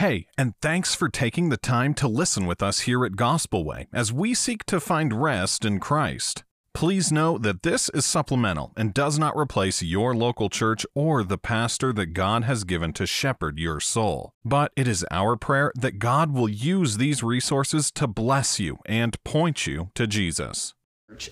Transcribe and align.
Hey, 0.00 0.28
and 0.38 0.54
thanks 0.62 0.94
for 0.94 1.10
taking 1.10 1.50
the 1.50 1.58
time 1.58 1.92
to 1.96 2.08
listen 2.08 2.46
with 2.46 2.62
us 2.62 2.80
here 2.80 3.04
at 3.04 3.16
Gospel 3.16 3.66
Way 3.66 3.86
as 3.92 4.10
we 4.10 4.32
seek 4.32 4.64
to 4.64 4.80
find 4.80 5.20
rest 5.20 5.62
in 5.62 5.78
Christ. 5.78 6.42
Please 6.72 7.12
know 7.12 7.36
that 7.36 7.62
this 7.62 7.90
is 7.90 8.06
supplemental 8.06 8.72
and 8.78 8.94
does 8.94 9.18
not 9.18 9.36
replace 9.36 9.82
your 9.82 10.16
local 10.16 10.48
church 10.48 10.86
or 10.94 11.22
the 11.22 11.36
pastor 11.36 11.92
that 11.92 12.14
God 12.14 12.44
has 12.44 12.64
given 12.64 12.94
to 12.94 13.04
shepherd 13.04 13.58
your 13.58 13.78
soul. 13.78 14.32
But 14.42 14.72
it 14.74 14.88
is 14.88 15.04
our 15.10 15.36
prayer 15.36 15.70
that 15.74 15.98
God 15.98 16.32
will 16.32 16.48
use 16.48 16.96
these 16.96 17.22
resources 17.22 17.90
to 17.90 18.06
bless 18.06 18.58
you 18.58 18.78
and 18.86 19.22
point 19.22 19.66
you 19.66 19.90
to 19.96 20.06
Jesus. 20.06 20.72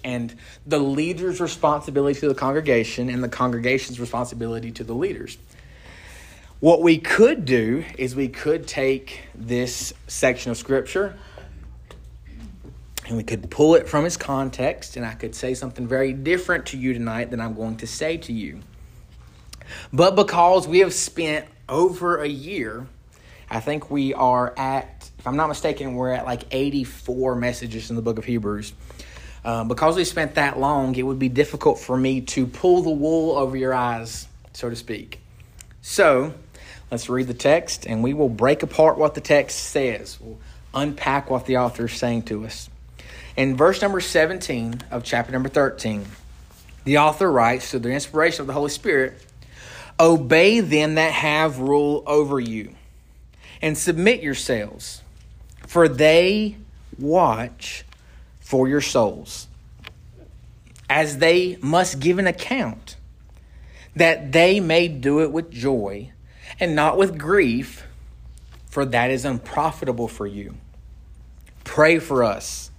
And 0.05 0.35
the 0.67 0.79
leader's 0.79 1.41
responsibility 1.41 2.21
to 2.21 2.29
the 2.29 2.35
congregation 2.35 3.09
and 3.09 3.25
the 3.25 3.31
congregation's 3.31 3.99
responsibility 3.99 4.71
to 4.73 4.85
the 4.85 4.95
leaders. 4.95 5.39
What 6.61 6.83
we 6.83 6.99
could 6.99 7.45
do 7.45 7.85
is 7.97 8.17
we 8.17 8.27
could 8.27 8.67
take 8.67 9.21
this 9.33 9.93
section 10.09 10.51
of 10.51 10.57
scripture 10.57 11.17
and 13.07 13.17
we 13.17 13.23
could 13.23 13.49
pull 13.49 13.77
it 13.77 13.89
from 13.89 14.05
its 14.05 14.17
context, 14.17 14.97
and 14.97 15.07
I 15.07 15.15
could 15.15 15.37
say 15.37 15.55
something 15.55 15.87
very 15.87 16.13
different 16.13 16.67
to 16.67 16.77
you 16.77 16.93
tonight 16.93 17.31
than 17.31 17.41
I'm 17.41 17.55
going 17.55 17.77
to 17.77 17.87
say 17.87 18.17
to 18.19 18.33
you. 18.33 18.59
But 19.93 20.17
because 20.17 20.67
we 20.67 20.81
have 20.81 20.93
spent 20.93 21.47
over 21.69 22.21
a 22.21 22.29
year, 22.29 22.89
I 23.49 23.61
think 23.61 23.89
we 23.89 24.13
are 24.13 24.53
at, 24.59 25.09
if 25.17 25.29
I'm 25.29 25.37
not 25.37 25.47
mistaken, 25.47 25.95
we're 25.95 26.11
at 26.11 26.27
like 26.27 26.43
84 26.51 27.37
messages 27.37 27.89
in 27.89 27.95
the 27.95 28.03
book 28.03 28.19
of 28.19 28.25
Hebrews. 28.25 28.73
Um, 29.45 29.69
because 29.69 29.95
we 29.95 30.03
spent 30.03 30.35
that 30.35 30.59
long, 30.59 30.97
it 30.97 31.05
would 31.05 31.21
be 31.21 31.29
difficult 31.29 31.79
for 31.79 31.97
me 31.97 32.21
to 32.23 32.49
pull 32.49 32.83
the 32.83 32.91
wool 32.91 33.37
over 33.37 33.57
your 33.57 33.73
eyes, 33.73 34.27
so 34.53 34.69
to 34.69 34.75
speak. 34.75 35.21
So, 35.81 36.35
Let's 36.91 37.09
read 37.09 37.27
the 37.27 37.35
text 37.35 37.87
and 37.87 38.03
we 38.03 38.15
will 38.15 38.31
break 38.31 38.63
apart 38.63 38.97
what 38.99 39.15
the 39.15 39.21
text 39.21 39.59
says. 39.59 40.19
We'll 40.21 40.39
unpack 40.75 41.31
what 41.31 41.47
the 41.47 41.59
author 41.59 41.87
is 41.87 41.93
saying 41.93 42.23
to 42.25 42.47
us. 42.47 42.71
In 43.37 43.57
verse 43.57 43.83
number 43.83 44.01
17 44.01 44.81
of 44.91 45.05
chapter 45.05 45.31
number 45.33 45.49
13, 45.49 46.07
the 46.85 46.99
author 46.99 47.31
writes 47.31 47.71
through 47.71 47.81
the 47.81 47.91
inspiration 47.91 48.41
of 48.41 48.47
the 48.47 48.53
Holy 48.53 48.71
Spirit 48.71 49.23
Obey 50.01 50.61
them 50.61 50.95
that 50.95 51.13
have 51.13 51.59
rule 51.59 52.05
over 52.07 52.39
you, 52.39 52.75
and 53.61 53.77
submit 53.77 54.23
yourselves, 54.23 55.03
for 55.67 55.89
they 55.89 56.57
watch 56.99 57.85
for 58.39 58.69
your 58.69 58.81
souls, 58.81 59.49
as 60.89 61.19
they 61.19 61.59
must 61.61 61.99
give 61.99 62.21
an 62.21 62.29
account, 62.29 62.97
that 63.97 64.31
they 64.31 64.61
may 64.61 64.87
do 64.87 65.21
it 65.21 65.33
with 65.33 65.51
joy 65.51 66.13
and 66.61 66.75
not 66.75 66.97
with 66.97 67.19
grief, 67.19 67.87
for 68.67 68.85
that 68.85 69.11
is 69.11 69.25
unprofitable 69.25 70.09
for 70.09 70.27
you. 70.27 70.55
Pray 71.65 71.99
for 71.99 72.23
us, 72.25 72.71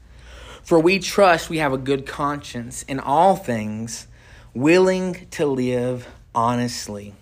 for 0.63 0.79
we 0.79 0.99
trust 0.99 1.49
we 1.49 1.59
have 1.59 1.73
a 1.73 1.77
good 1.77 2.05
conscience 2.05 2.83
in 2.83 2.99
all 2.99 3.35
things, 3.35 4.07
willing 4.53 5.27
to 5.31 5.45
live 5.45 6.07
honestly. 6.33 7.13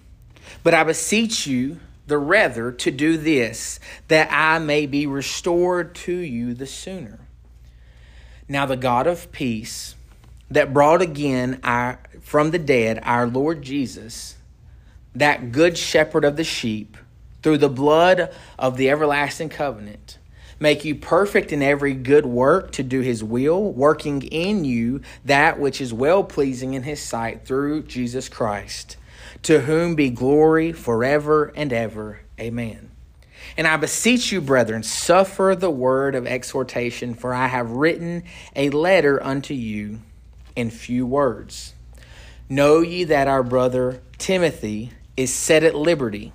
But 0.64 0.74
I 0.74 0.84
beseech 0.84 1.46
you 1.48 1.80
the 2.08 2.18
rather 2.18 2.72
to 2.72 2.90
do 2.90 3.18
this, 3.18 3.80
that 4.08 4.30
I 4.32 4.60
may 4.60 4.86
be 4.86 5.06
restored 5.06 5.94
to 5.96 6.14
you 6.14 6.54
the 6.54 6.66
sooner. 6.66 7.20
Now 8.48 8.66
the 8.66 8.78
God 8.78 9.08
of 9.08 9.32
peace, 9.34 9.96
that 10.50 10.74
brought 10.74 11.02
again 11.02 11.60
our, 11.64 12.00
from 12.22 12.52
the 12.52 12.60
dead 12.60 13.02
our 13.04 13.28
Lord 13.28 13.62
Jesus, 13.62 14.37
that 15.20 15.52
good 15.52 15.78
shepherd 15.78 16.24
of 16.26 16.38
the 16.38 16.44
sheep, 16.44 16.98
through 17.44 17.58
the 17.58 17.70
blood 17.70 18.34
of 18.58 18.78
the 18.78 18.90
everlasting 18.90 19.50
covenant, 19.50 20.18
make 20.60 20.84
you 20.84 20.96
perfect 20.96 21.52
in 21.52 21.62
every 21.62 21.94
good 21.94 22.26
work 22.26 22.72
to 22.74 22.84
do 22.84 23.02
his 23.02 23.24
will, 23.24 23.72
working 23.72 24.22
in 24.24 24.66
you 24.66 25.02
that 25.26 25.60
which 25.60 25.80
is 25.80 25.94
well 25.94 26.24
pleasing 26.24 26.74
in 26.74 26.84
his 26.84 27.02
sight 27.02 27.46
through 27.46 27.84
Jesus 27.84 28.28
Christ, 28.28 28.98
to 29.44 29.62
whom 29.62 29.96
be 29.96 30.10
glory 30.10 30.72
forever 30.72 31.52
and 31.56 31.72
ever. 31.72 32.20
Amen. 32.40 32.90
And 33.56 33.68
I 33.68 33.78
beseech 33.78 34.32
you, 34.32 34.42
brethren, 34.42 34.84
suffer 34.84 35.56
the 35.58 35.72
word 35.72 36.16
of 36.16 36.28
exhortation, 36.28 37.14
for 37.14 37.34
I 37.34 37.48
have 37.48 37.72
written 37.72 38.24
a 38.56 38.70
letter 38.70 39.24
unto 39.24 39.54
you 39.54 40.00
in 40.56 40.70
few 40.70 41.06
words. 41.06 41.74
Know 42.50 42.82
ye 42.82 43.04
that 43.06 43.28
our 43.28 43.44
brother 43.44 44.02
Timothy 44.18 44.92
is 45.18 45.34
set 45.34 45.64
at 45.64 45.76
liberty, 45.76 46.32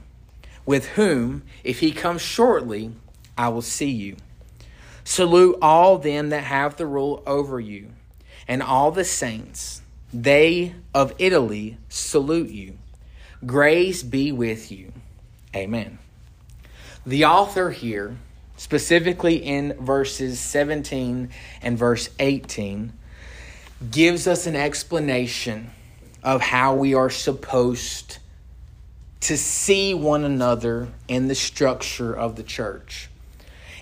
with 0.67 0.89
whom, 0.91 1.45
if 1.65 1.79
he 1.79 1.93
comes 1.93 2.21
shortly, 2.21 2.93
I 3.39 3.49
will 3.49 3.63
see 3.63 3.91
you. 3.91 4.17
Salute 5.05 5.57
all 5.63 5.99
them 5.99 6.29
that 6.29 6.45
have 6.45 6.77
the 6.77 6.87
rule 6.87 7.23
over 7.27 7.59
you, 7.59 7.91
and 8.47 8.63
all 8.63 8.91
the 8.91 9.05
saints. 9.05 9.83
They 10.13 10.75
of 10.93 11.15
Italy 11.19 11.79
salute 11.89 12.51
you. 12.51 12.77
Grace 13.47 14.03
be 14.03 14.31
with 14.31 14.71
you. 14.71 14.93
Amen. 15.57 15.99
The 17.05 17.25
author 17.25 17.71
here, 17.71 18.17
specifically 18.57 19.37
in 19.37 19.73
verses 19.81 20.39
17 20.39 21.31
and 21.63 21.79
verse 21.79 22.11
18, 22.21 22.93
gives 23.91 24.29
us 24.29 24.47
an 24.47 24.55
explanation 24.55 25.71
of 26.23 26.41
how 26.41 26.75
we 26.75 26.95
are 26.95 27.11
supposed 27.11 28.19
to 29.23 29.37
see 29.37 29.95
one 29.95 30.25
another 30.25 30.89
in 31.07 31.29
the 31.29 31.35
structure 31.35 32.13
of 32.13 32.35
the 32.37 32.43
church. 32.43 33.09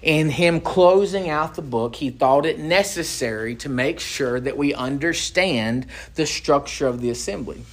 In 0.02 0.30
him 0.30 0.60
closing 0.60 1.28
out 1.28 1.54
the 1.54 1.62
book, 1.62 1.96
he 1.96 2.10
thought 2.10 2.46
it 2.46 2.58
necessary 2.58 3.54
to 3.56 3.68
make 3.68 4.00
sure 4.00 4.38
that 4.38 4.56
we 4.56 4.72
understand 4.72 5.86
the 6.14 6.26
structure 6.26 6.86
of 6.86 7.00
the 7.00 7.10
assembly. 7.10 7.64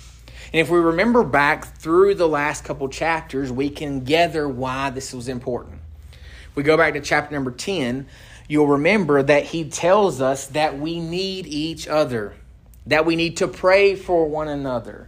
And 0.53 0.61
if 0.61 0.69
we 0.69 0.79
remember 0.79 1.23
back 1.23 1.77
through 1.77 2.15
the 2.15 2.27
last 2.27 2.63
couple 2.63 2.87
chapters, 2.87 3.51
we 3.51 3.69
can 3.69 4.05
gather 4.05 4.47
why 4.47 4.89
this 4.89 5.13
was 5.13 5.27
important. 5.27 5.79
we 6.55 6.63
go 6.63 6.77
back 6.77 6.93
to 6.93 7.01
chapter 7.01 7.35
number 7.35 7.51
10, 7.51 8.07
you'll 8.47 8.67
remember 8.67 9.21
that 9.21 9.43
he 9.43 9.69
tells 9.69 10.21
us 10.21 10.47
that 10.47 10.79
we 10.79 11.01
need 11.01 11.45
each 11.47 11.85
other, 11.87 12.33
that 12.85 13.05
we 13.05 13.17
need 13.17 13.37
to 13.37 13.47
pray 13.47 13.95
for 13.95 14.25
one 14.25 14.47
another, 14.47 15.06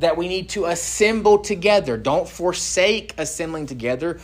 that 0.00 0.16
we 0.16 0.28
need 0.28 0.50
to 0.50 0.66
assemble 0.66 1.38
together. 1.38 1.96
Don't 1.96 2.28
forsake 2.28 3.14
assembling 3.16 3.66
together 3.66 4.20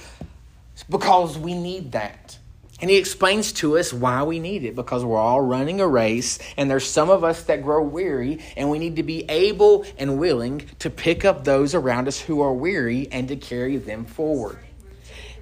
because 0.91 1.38
we 1.38 1.54
need 1.54 1.92
that. 1.92 2.38
And 2.81 2.91
he 2.91 2.97
explains 2.97 3.53
to 3.53 3.78
us 3.78 3.92
why 3.92 4.22
we 4.25 4.38
need 4.38 4.64
it 4.64 4.75
because 4.75 5.03
we're 5.03 5.19
all 5.19 5.41
running 5.41 5.81
a 5.81 5.88
race, 5.88 6.38
and 6.59 6.70
there's 6.70 6.87
some 6.87 7.09
of 7.09 7.25
us 7.25 7.44
that 7.44 7.62
grow 7.62 7.82
weary, 7.82 8.41
and 8.54 8.69
we 8.69 8.78
need 8.78 8.97
to 8.97 9.03
be 9.03 9.25
able 9.31 9.87
and 9.97 10.19
willing 10.19 10.69
to 10.81 10.91
pick 10.91 11.25
up 11.25 11.44
those 11.44 11.75
around 11.75 12.06
us 12.06 12.20
who 12.20 12.43
are 12.43 12.53
weary 12.53 13.08
and 13.10 13.28
to 13.28 13.37
carry 13.37 13.78
them 13.78 14.04
forward. 14.04 14.58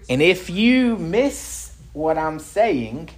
And 0.08 0.22
if 0.22 0.48
you 0.48 0.96
miss 0.96 1.74
what 1.92 2.18
I'm 2.18 2.38
saying, 2.38 3.10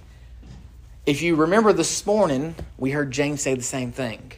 if 1.05 1.21
you 1.21 1.35
remember 1.35 1.71
this 1.71 2.03
morning, 2.05 2.55
we 2.77 2.91
heard 2.91 3.11
James 3.11 3.41
say 3.41 3.53
the 3.53 3.61
same 3.61 3.91
thing. 3.91 4.31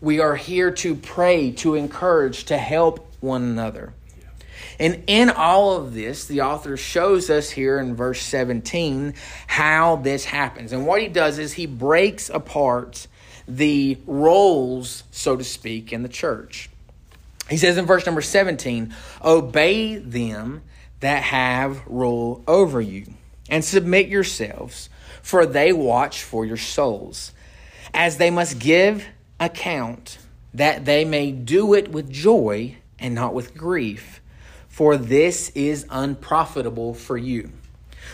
We 0.00 0.20
are 0.20 0.36
here 0.36 0.70
to 0.70 0.94
pray, 0.94 1.50
to 1.52 1.74
encourage, 1.74 2.44
to 2.44 2.58
help 2.58 3.12
one 3.20 3.42
another. 3.42 3.92
And 4.78 5.02
in 5.08 5.28
all 5.28 5.76
of 5.76 5.92
this, 5.92 6.26
the 6.26 6.42
author 6.42 6.76
shows 6.76 7.30
us 7.30 7.50
here 7.50 7.78
in 7.78 7.96
verse 7.96 8.22
17 8.22 9.14
how 9.48 9.96
this 9.96 10.24
happens. 10.24 10.72
And 10.72 10.86
what 10.86 11.02
he 11.02 11.08
does 11.08 11.38
is 11.38 11.52
he 11.52 11.66
breaks 11.66 12.30
apart 12.30 13.08
the 13.48 13.98
roles, 14.06 15.02
so 15.10 15.36
to 15.36 15.42
speak, 15.42 15.92
in 15.92 16.02
the 16.02 16.08
church. 16.08 16.70
He 17.50 17.56
says 17.56 17.76
in 17.76 17.86
verse 17.86 18.06
number 18.06 18.20
17, 18.20 18.94
Obey 19.24 19.96
them 19.96 20.62
that 21.00 21.22
have 21.24 21.82
rule 21.86 22.44
over 22.46 22.80
you, 22.80 23.06
and 23.48 23.64
submit 23.64 24.08
yourselves, 24.08 24.90
for 25.22 25.46
they 25.46 25.72
watch 25.72 26.22
for 26.22 26.44
your 26.44 26.56
souls, 26.56 27.32
as 27.94 28.18
they 28.18 28.30
must 28.30 28.58
give 28.58 29.04
account, 29.40 30.18
that 30.54 30.84
they 30.84 31.04
may 31.04 31.30
do 31.30 31.74
it 31.74 31.90
with 31.90 32.10
joy 32.10 32.76
and 32.98 33.14
not 33.14 33.34
with 33.34 33.56
grief, 33.56 34.20
for 34.68 34.96
this 34.96 35.50
is 35.50 35.86
unprofitable 35.90 36.94
for 36.94 37.16
you. 37.16 37.52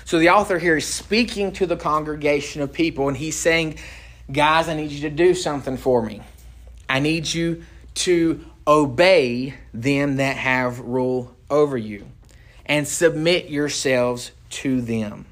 So 0.05 0.19
the 0.19 0.31
author 0.31 0.59
here 0.59 0.77
is 0.77 0.87
speaking 0.87 1.53
to 1.53 1.67
the 1.67 1.77
congregation 1.77 2.63
of 2.63 2.73
people, 2.73 3.09
and 3.09 3.17
he's 3.17 3.37
saying, 3.37 3.79
Guys, 4.33 4.69
I 4.69 4.75
need 4.75 4.91
you 4.91 5.03
to 5.03 5.15
do 5.15 5.35
something 5.35 5.77
for 5.77 6.03
me. 6.03 6.23
I 6.89 7.01
need 7.01 7.33
you 7.33 7.65
to 7.95 8.45
obey 8.67 9.55
them 9.75 10.17
that 10.17 10.37
have 10.37 10.81
rule 10.81 11.35
over 11.51 11.77
you 11.77 12.07
and 12.65 12.89
submit 12.89 13.51
yourselves 13.51 14.33
to 14.49 14.81
them. 14.81 15.27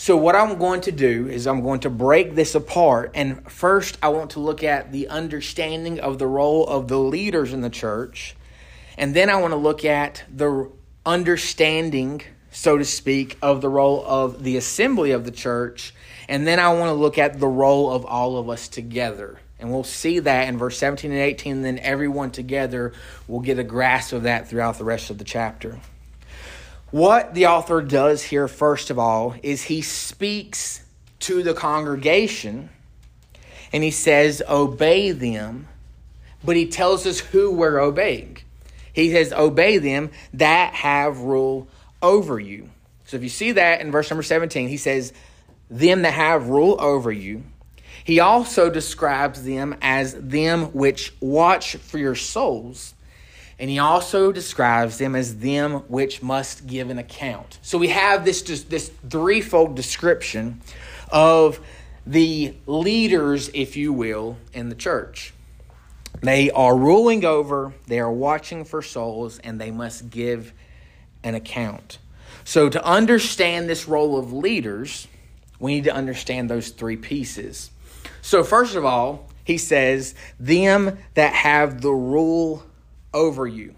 So, 0.00 0.16
what 0.16 0.34
I'm 0.34 0.56
going 0.56 0.80
to 0.82 0.92
do 0.92 1.28
is 1.28 1.46
I'm 1.46 1.60
going 1.60 1.80
to 1.80 1.90
break 1.90 2.34
this 2.34 2.54
apart. 2.54 3.10
And 3.14 3.46
first, 3.52 3.98
I 4.02 4.08
want 4.08 4.30
to 4.30 4.40
look 4.40 4.64
at 4.64 4.92
the 4.92 5.08
understanding 5.08 6.00
of 6.00 6.18
the 6.18 6.26
role 6.26 6.66
of 6.66 6.88
the 6.88 6.98
leaders 6.98 7.52
in 7.52 7.60
the 7.60 7.68
church. 7.68 8.34
And 8.96 9.14
then 9.14 9.28
I 9.28 9.36
want 9.36 9.52
to 9.52 9.58
look 9.58 9.84
at 9.84 10.24
the 10.34 10.70
understanding 11.04 12.22
so 12.50 12.78
to 12.78 12.84
speak, 12.86 13.36
of 13.42 13.60
the 13.60 13.68
role 13.68 14.02
of 14.06 14.42
the 14.42 14.56
assembly 14.56 15.10
of 15.10 15.26
the 15.26 15.30
church. 15.30 15.92
And 16.30 16.46
then 16.46 16.58
I 16.58 16.72
want 16.72 16.88
to 16.88 16.94
look 16.94 17.18
at 17.18 17.38
the 17.38 17.46
role 17.46 17.92
of 17.92 18.06
all 18.06 18.38
of 18.38 18.48
us 18.48 18.68
together. 18.68 19.38
And 19.58 19.70
we'll 19.70 19.84
see 19.84 20.20
that 20.20 20.48
in 20.48 20.56
verse 20.56 20.78
17 20.78 21.10
and 21.10 21.20
18. 21.20 21.56
And 21.56 21.64
then 21.64 21.78
everyone 21.78 22.30
together 22.30 22.94
will 23.28 23.40
get 23.40 23.58
a 23.58 23.64
grasp 23.64 24.14
of 24.14 24.22
that 24.22 24.48
throughout 24.48 24.78
the 24.78 24.84
rest 24.84 25.10
of 25.10 25.18
the 25.18 25.24
chapter. 25.24 25.78
What 26.90 27.34
the 27.34 27.46
author 27.46 27.82
does 27.82 28.22
here, 28.22 28.48
first 28.48 28.90
of 28.90 28.98
all, 28.98 29.36
is 29.42 29.62
he 29.62 29.80
speaks 29.80 30.84
to 31.20 31.42
the 31.42 31.54
congregation 31.54 32.68
and 33.72 33.84
he 33.84 33.92
says, 33.92 34.42
Obey 34.48 35.12
them, 35.12 35.68
but 36.44 36.56
he 36.56 36.66
tells 36.66 37.06
us 37.06 37.20
who 37.20 37.52
we're 37.52 37.78
obeying. 37.78 38.38
He 38.92 39.12
says, 39.12 39.32
Obey 39.32 39.78
them 39.78 40.10
that 40.34 40.74
have 40.74 41.20
rule 41.20 41.68
over 42.02 42.40
you. 42.40 42.70
So 43.04 43.16
if 43.16 43.22
you 43.22 43.28
see 43.28 43.52
that 43.52 43.80
in 43.80 43.92
verse 43.92 44.10
number 44.10 44.22
17, 44.24 44.68
he 44.68 44.76
says, 44.76 45.12
Them 45.70 46.02
that 46.02 46.14
have 46.14 46.48
rule 46.48 46.76
over 46.80 47.12
you. 47.12 47.44
He 48.02 48.18
also 48.18 48.70
describes 48.70 49.44
them 49.44 49.76
as 49.80 50.14
them 50.14 50.72
which 50.72 51.14
watch 51.20 51.76
for 51.76 51.98
your 51.98 52.16
souls 52.16 52.94
and 53.60 53.68
he 53.68 53.78
also 53.78 54.32
describes 54.32 54.96
them 54.96 55.14
as 55.14 55.36
them 55.36 55.80
which 55.88 56.22
must 56.22 56.66
give 56.66 56.88
an 56.88 56.98
account. 56.98 57.58
So 57.60 57.76
we 57.76 57.88
have 57.88 58.24
this, 58.24 58.40
this 58.62 58.90
threefold 59.08 59.76
description 59.76 60.62
of 61.12 61.60
the 62.06 62.54
leaders, 62.66 63.50
if 63.52 63.76
you 63.76 63.92
will, 63.92 64.38
in 64.54 64.70
the 64.70 64.74
church. 64.74 65.34
They 66.22 66.50
are 66.50 66.74
ruling 66.74 67.26
over, 67.26 67.74
they 67.86 68.00
are 68.00 68.10
watching 68.10 68.64
for 68.64 68.80
souls, 68.80 69.38
and 69.38 69.60
they 69.60 69.70
must 69.70 70.08
give 70.08 70.54
an 71.22 71.34
account. 71.34 71.98
So, 72.44 72.70
to 72.70 72.84
understand 72.84 73.68
this 73.68 73.86
role 73.86 74.18
of 74.18 74.32
leaders, 74.32 75.06
we 75.58 75.74
need 75.74 75.84
to 75.84 75.94
understand 75.94 76.48
those 76.48 76.70
three 76.70 76.96
pieces. 76.96 77.70
So, 78.22 78.42
first 78.42 78.74
of 78.74 78.84
all, 78.84 79.28
he 79.44 79.58
says, 79.58 80.14
Them 80.38 80.98
that 81.14 81.32
have 81.32 81.80
the 81.80 81.92
rule 81.92 82.64
over 83.12 83.46
you. 83.46 83.74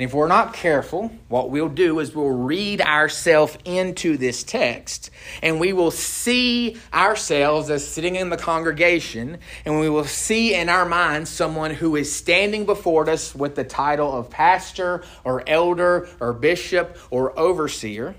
And 0.00 0.08
if 0.08 0.14
we're 0.14 0.28
not 0.28 0.54
careful, 0.54 1.12
what 1.28 1.50
we'll 1.50 1.68
do 1.68 1.98
is 2.00 2.14
we'll 2.14 2.30
read 2.30 2.80
ourselves 2.80 3.58
into 3.66 4.16
this 4.16 4.42
text 4.42 5.10
and 5.42 5.60
we 5.60 5.74
will 5.74 5.90
see 5.90 6.78
ourselves 6.94 7.68
as 7.68 7.86
sitting 7.86 8.16
in 8.16 8.30
the 8.30 8.38
congregation 8.38 9.36
and 9.66 9.78
we 9.78 9.90
will 9.90 10.04
see 10.04 10.54
in 10.54 10.70
our 10.70 10.86
minds 10.86 11.28
someone 11.28 11.72
who 11.72 11.96
is 11.96 12.14
standing 12.14 12.64
before 12.64 13.10
us 13.10 13.34
with 13.34 13.56
the 13.56 13.64
title 13.64 14.10
of 14.10 14.30
pastor 14.30 15.04
or 15.22 15.46
elder 15.46 16.08
or 16.18 16.32
bishop 16.32 16.96
or 17.10 17.38
overseer. 17.38 18.14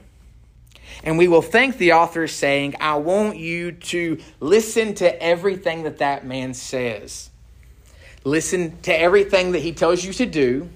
And 1.03 1.17
we 1.17 1.27
will 1.27 1.41
think 1.41 1.79
the 1.79 1.93
author 1.93 2.25
is 2.25 2.31
saying, 2.31 2.75
I 2.79 2.97
want 2.97 3.37
you 3.37 3.71
to 3.71 4.19
listen 4.39 4.93
to 4.95 5.23
everything 5.23 5.81
that 5.83 5.97
that 5.97 6.27
man 6.27 6.53
says. 6.53 7.30
Listen 8.23 8.79
to 8.81 8.97
everything 8.97 9.53
that 9.53 9.59
he 9.59 9.71
tells 9.71 10.03
you 10.03 10.13
to 10.13 10.25
do. 10.25 10.69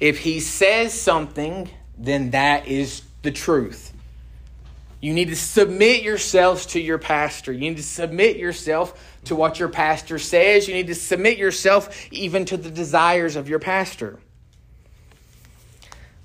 If 0.00 0.18
he 0.18 0.40
says 0.40 0.98
something, 0.98 1.70
then 1.96 2.30
that 2.30 2.66
is 2.66 3.02
the 3.22 3.30
truth. 3.30 3.92
You 5.00 5.12
need 5.12 5.28
to 5.28 5.36
submit 5.36 6.02
yourselves 6.02 6.66
to 6.66 6.80
your 6.80 6.98
pastor. 6.98 7.52
You 7.52 7.60
need 7.60 7.76
to 7.76 7.82
submit 7.82 8.36
yourself 8.36 9.18
to 9.24 9.36
what 9.36 9.58
your 9.58 9.68
pastor 9.68 10.18
says. 10.18 10.66
You 10.66 10.74
need 10.74 10.86
to 10.86 10.94
submit 10.94 11.36
yourself 11.36 12.10
even 12.10 12.44
to 12.46 12.56
the 12.56 12.70
desires 12.70 13.36
of 13.36 13.48
your 13.48 13.58
pastor. 13.58 14.18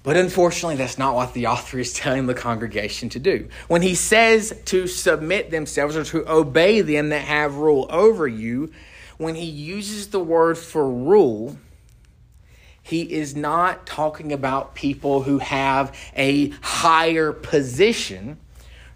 But 0.02 0.16
unfortunately, 0.16 0.78
that's 0.78 0.98
not 0.98 1.14
what 1.14 1.34
the 1.34 1.48
author 1.48 1.78
is 1.78 1.94
telling 1.94 2.26
the 2.26 2.34
congregation 2.34 3.10
to 3.10 3.20
do. 3.20 3.50
When 3.68 3.82
he 3.82 3.96
says 3.96 4.58
to 4.66 4.88
submit 4.88 5.52
themselves 5.52 5.98
or 5.98 6.06
to 6.06 6.32
obey 6.32 6.82
them 6.82 7.10
that 7.10 7.24
have 7.24 7.56
rule 7.56 7.86
over 7.90 8.28
you, 8.28 8.72
when 9.20 9.36
he 9.36 9.46
uses 9.46 10.08
the 10.08 10.20
word 10.20 10.58
for 10.58 10.90
rule, 10.90 11.58
he 12.82 13.02
is 13.02 13.36
not 13.36 13.86
talking 13.86 14.32
about 14.32 14.74
people 14.74 15.24
who 15.24 15.40
have 15.40 15.94
a 16.16 16.50
higher 16.62 17.34
position. 17.34 18.38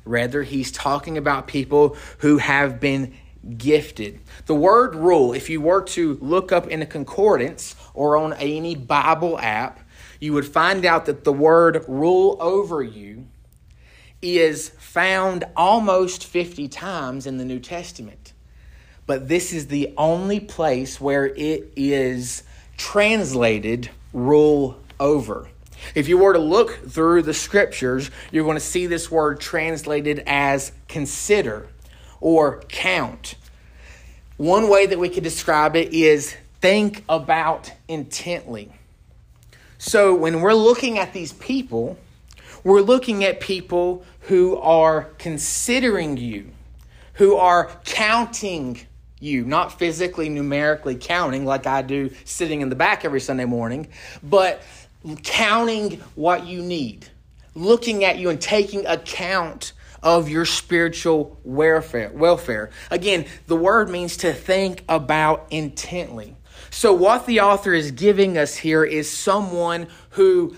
Rather, 0.05 0.43
he's 0.43 0.71
talking 0.71 1.17
about 1.17 1.45
people 1.45 1.97
who 2.19 2.37
have 2.37 2.79
been 2.79 3.13
gifted. 3.57 4.21
The 4.45 4.55
word 4.55 4.95
rule, 4.95 5.33
if 5.33 5.49
you 5.49 5.59
were 5.59 5.83
to 5.83 6.17
look 6.21 6.53
up 6.53 6.67
in 6.67 6.81
a 6.81 6.85
concordance 6.85 7.75
or 7.93 8.15
on 8.15 8.31
any 8.33 8.75
Bible 8.75 9.37
app, 9.37 9.81
you 10.21 10.31
would 10.31 10.45
find 10.45 10.85
out 10.85 11.05
that 11.07 11.25
the 11.25 11.33
word 11.33 11.83
rule 11.85 12.37
over 12.39 12.81
you 12.81 13.27
is 14.21 14.69
found 14.69 15.43
almost 15.57 16.25
50 16.25 16.69
times 16.69 17.27
in 17.27 17.37
the 17.37 17.45
New 17.45 17.59
Testament 17.59 18.32
but 19.05 19.27
this 19.27 19.53
is 19.53 19.67
the 19.67 19.93
only 19.97 20.39
place 20.39 20.99
where 20.99 21.25
it 21.25 21.73
is 21.75 22.43
translated 22.77 23.89
rule 24.13 24.79
over. 24.99 25.47
If 25.95 26.07
you 26.07 26.17
were 26.17 26.33
to 26.33 26.39
look 26.39 26.89
through 26.89 27.23
the 27.23 27.33
scriptures, 27.33 28.09
you're 28.31 28.45
going 28.45 28.55
to 28.55 28.61
see 28.61 28.87
this 28.87 29.11
word 29.11 29.39
translated 29.39 30.23
as 30.25 30.71
consider 30.87 31.67
or 32.21 32.61
count. 32.69 33.35
One 34.37 34.69
way 34.69 34.85
that 34.85 34.97
we 34.97 35.09
could 35.09 35.23
describe 35.23 35.75
it 35.75 35.93
is 35.93 36.35
think 36.61 37.03
about 37.09 37.71
intently. 37.87 38.71
So 39.77 40.15
when 40.15 40.39
we're 40.39 40.53
looking 40.53 40.97
at 40.97 41.11
these 41.11 41.33
people, 41.33 41.97
we're 42.63 42.81
looking 42.81 43.25
at 43.25 43.41
people 43.41 44.05
who 44.21 44.57
are 44.57 45.09
considering 45.17 46.15
you, 46.15 46.51
who 47.15 47.35
are 47.35 47.69
counting 47.83 48.79
you, 49.23 49.45
not 49.45 49.79
physically, 49.79 50.29
numerically 50.29 50.95
counting 50.95 51.45
like 51.45 51.65
I 51.65 51.81
do 51.81 52.11
sitting 52.25 52.61
in 52.61 52.69
the 52.69 52.75
back 52.75 53.05
every 53.05 53.21
Sunday 53.21 53.45
morning, 53.45 53.87
but 54.21 54.61
counting 55.23 55.99
what 56.15 56.45
you 56.45 56.61
need, 56.61 57.07
looking 57.55 58.03
at 58.03 58.17
you 58.17 58.29
and 58.29 58.39
taking 58.39 58.85
account 58.85 59.73
of 60.01 60.27
your 60.27 60.45
spiritual 60.45 61.39
welfare. 61.43 62.11
welfare. 62.13 62.69
Again, 62.91 63.25
the 63.47 63.55
word 63.55 63.89
means 63.89 64.17
to 64.17 64.33
think 64.33 64.83
about 64.89 65.47
intently. 65.49 66.35
So, 66.69 66.93
what 66.93 67.25
the 67.25 67.39
author 67.41 67.73
is 67.73 67.91
giving 67.91 68.37
us 68.37 68.55
here 68.55 68.83
is 68.83 69.09
someone 69.09 69.87
who, 70.11 70.55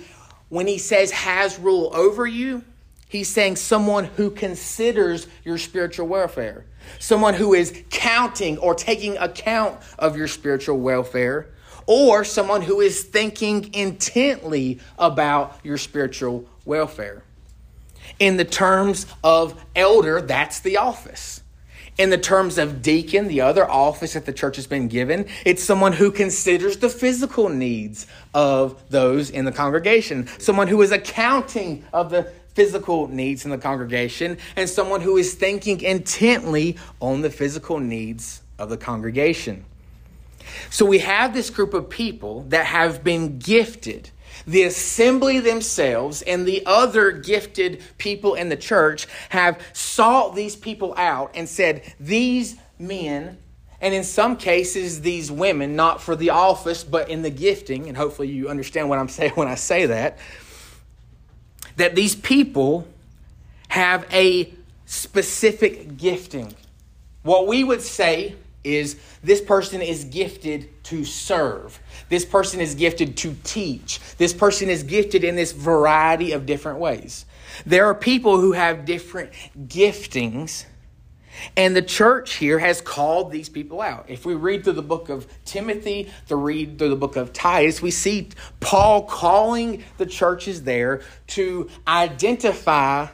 when 0.49 0.65
he 0.65 0.77
says 0.77 1.11
has 1.11 1.59
rule 1.59 1.91
over 1.93 2.25
you, 2.25 2.63
he's 3.07 3.29
saying 3.29 3.57
someone 3.57 4.05
who 4.05 4.31
considers 4.31 5.27
your 5.43 5.57
spiritual 5.57 6.07
welfare 6.07 6.65
someone 6.99 7.33
who 7.33 7.53
is 7.53 7.83
counting 7.89 8.57
or 8.57 8.75
taking 8.75 9.17
account 9.17 9.79
of 9.97 10.17
your 10.17 10.27
spiritual 10.27 10.79
welfare, 10.79 11.47
or 11.87 12.23
someone 12.23 12.61
who 12.61 12.81
is 12.81 13.03
thinking 13.03 13.73
intently 13.73 14.79
about 14.97 15.59
your 15.63 15.77
spiritual 15.77 16.45
welfare. 16.65 17.23
In 18.19 18.37
the 18.37 18.45
terms 18.45 19.05
of 19.23 19.63
elder, 19.75 20.21
that's 20.21 20.59
the 20.61 20.77
office. 20.77 21.41
In 21.97 22.09
the 22.09 22.17
terms 22.17 22.57
of 22.57 22.81
deacon, 22.81 23.27
the 23.27 23.41
other 23.41 23.69
office 23.69 24.13
that 24.13 24.25
the 24.25 24.33
church 24.33 24.57
has 24.57 24.67
been 24.67 24.89
given, 24.89 25.27
it's 25.45 25.63
someone 25.63 25.93
who 25.93 26.11
considers 26.11 26.77
the 26.77 26.89
physical 26.89 27.47
needs 27.47 28.05
of 28.33 28.83
those 28.89 29.29
in 29.29 29.45
the 29.45 29.51
congregation, 29.51 30.27
someone 30.37 30.67
who 30.67 30.81
is 30.81 30.91
accounting 30.91 31.85
of 31.93 32.09
the 32.09 32.31
physical 32.55 33.07
needs 33.07 33.45
in 33.45 33.51
the 33.51 33.57
congregation 33.57 34.37
and 34.55 34.67
someone 34.67 35.01
who 35.01 35.17
is 35.17 35.35
thinking 35.35 35.81
intently 35.81 36.77
on 37.01 37.21
the 37.21 37.29
physical 37.29 37.79
needs 37.79 38.41
of 38.57 38.69
the 38.69 38.77
congregation. 38.77 39.65
So 40.69 40.85
we 40.85 40.99
have 40.99 41.33
this 41.33 41.49
group 41.49 41.73
of 41.73 41.89
people 41.89 42.43
that 42.49 42.65
have 42.65 43.03
been 43.03 43.39
gifted. 43.39 44.09
The 44.47 44.63
assembly 44.63 45.39
themselves 45.39 46.21
and 46.21 46.45
the 46.45 46.65
other 46.65 47.11
gifted 47.11 47.81
people 47.97 48.35
in 48.35 48.49
the 48.49 48.55
church 48.55 49.07
have 49.29 49.61
sought 49.73 50.35
these 50.35 50.55
people 50.55 50.93
out 50.97 51.31
and 51.35 51.49
said, 51.49 51.81
These 51.99 52.55
men, 52.77 53.37
and 53.81 53.93
in 53.93 54.03
some 54.03 54.37
cases, 54.37 55.01
these 55.01 55.31
women, 55.31 55.75
not 55.75 56.01
for 56.01 56.15
the 56.15 56.29
office, 56.29 56.83
but 56.83 57.09
in 57.09 57.21
the 57.21 57.29
gifting, 57.29 57.87
and 57.87 57.97
hopefully 57.97 58.29
you 58.29 58.47
understand 58.47 58.87
what 58.87 58.99
I'm 58.99 59.09
saying 59.17 59.31
when 59.31 59.47
I 59.47 59.55
say 59.55 59.87
that 59.87 60.19
that 61.77 61.95
these 61.95 62.15
people 62.15 62.87
have 63.69 64.05
a 64.11 64.53
specific 64.85 65.97
gifting. 65.97 66.53
What 67.23 67.47
we 67.47 67.63
would 67.63 67.81
say 67.81 68.35
is 68.63 68.97
this 69.23 69.41
person 69.41 69.81
is 69.81 70.05
gifted 70.05 70.83
to 70.85 71.05
serve. 71.05 71.79
This 72.09 72.25
person 72.25 72.59
is 72.59 72.75
gifted 72.75 73.15
to 73.17 73.35
teach. 73.43 73.99
This 74.17 74.33
person 74.33 74.69
is 74.69 74.83
gifted 74.83 75.23
in 75.23 75.35
this 75.35 75.51
variety 75.51 76.31
of 76.31 76.45
different 76.45 76.79
ways. 76.79 77.25
There 77.65 77.85
are 77.85 77.95
people 77.95 78.39
who 78.39 78.53
have 78.53 78.85
different 78.85 79.31
giftings, 79.67 80.65
And 81.57 81.75
the 81.75 81.81
church 81.81 82.35
here 82.35 82.59
has 82.59 82.81
called 82.81 83.31
these 83.31 83.49
people 83.49 83.81
out. 83.81 84.05
If 84.07 84.25
we 84.25 84.33
read 84.35 84.63
through 84.63 84.73
the 84.73 84.81
book 84.81 85.09
of 85.09 85.27
Timothy, 85.45 86.11
to 86.27 86.35
read 86.35 86.77
through 86.77 86.89
the 86.89 86.95
book 86.95 87.15
of 87.15 87.33
Titus, 87.33 87.81
we 87.81 87.91
see 87.91 88.29
Paul 88.59 89.03
calling 89.03 89.83
the 89.97 90.05
churches 90.05 90.63
there 90.63 91.01
to 91.27 91.69
identify 91.87 93.07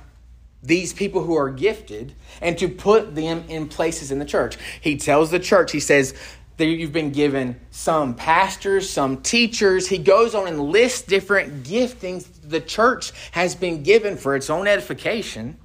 these 0.63 0.93
people 0.93 1.23
who 1.23 1.35
are 1.35 1.49
gifted 1.49 2.13
and 2.41 2.57
to 2.59 2.69
put 2.69 3.15
them 3.15 3.43
in 3.47 3.67
places 3.67 4.11
in 4.11 4.19
the 4.19 4.25
church. 4.25 4.57
He 4.79 4.97
tells 4.97 5.31
the 5.31 5.39
church, 5.39 5.71
he 5.71 5.79
says, 5.79 6.13
that 6.57 6.67
you've 6.67 6.93
been 6.93 7.11
given 7.11 7.59
some 7.71 8.13
pastors, 8.13 8.87
some 8.87 9.21
teachers. 9.21 9.87
He 9.87 9.97
goes 9.97 10.35
on 10.35 10.47
and 10.47 10.59
lists 10.59 11.01
different 11.01 11.63
giftings 11.63 12.27
the 12.43 12.61
church 12.61 13.13
has 13.31 13.55
been 13.55 13.81
given 13.81 14.15
for 14.15 14.35
its 14.35 14.49
own 14.49 14.67
edification. 14.67 15.57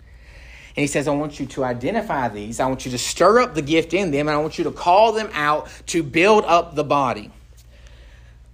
And 0.77 0.83
he 0.83 0.87
says, 0.87 1.09
I 1.09 1.15
want 1.15 1.41
you 1.41 1.47
to 1.47 1.65
identify 1.65 2.29
these. 2.29 2.61
I 2.61 2.67
want 2.67 2.85
you 2.85 2.91
to 2.91 2.99
stir 2.99 3.41
up 3.41 3.55
the 3.55 3.63
gift 3.63 3.95
in 3.95 4.11
them, 4.11 4.29
and 4.29 4.37
I 4.37 4.41
want 4.41 4.59
you 4.59 4.65
to 4.65 4.71
call 4.71 5.13
them 5.13 5.31
out 5.33 5.71
to 5.87 6.03
build 6.03 6.45
up 6.45 6.75
the 6.75 6.85
body. 6.85 7.31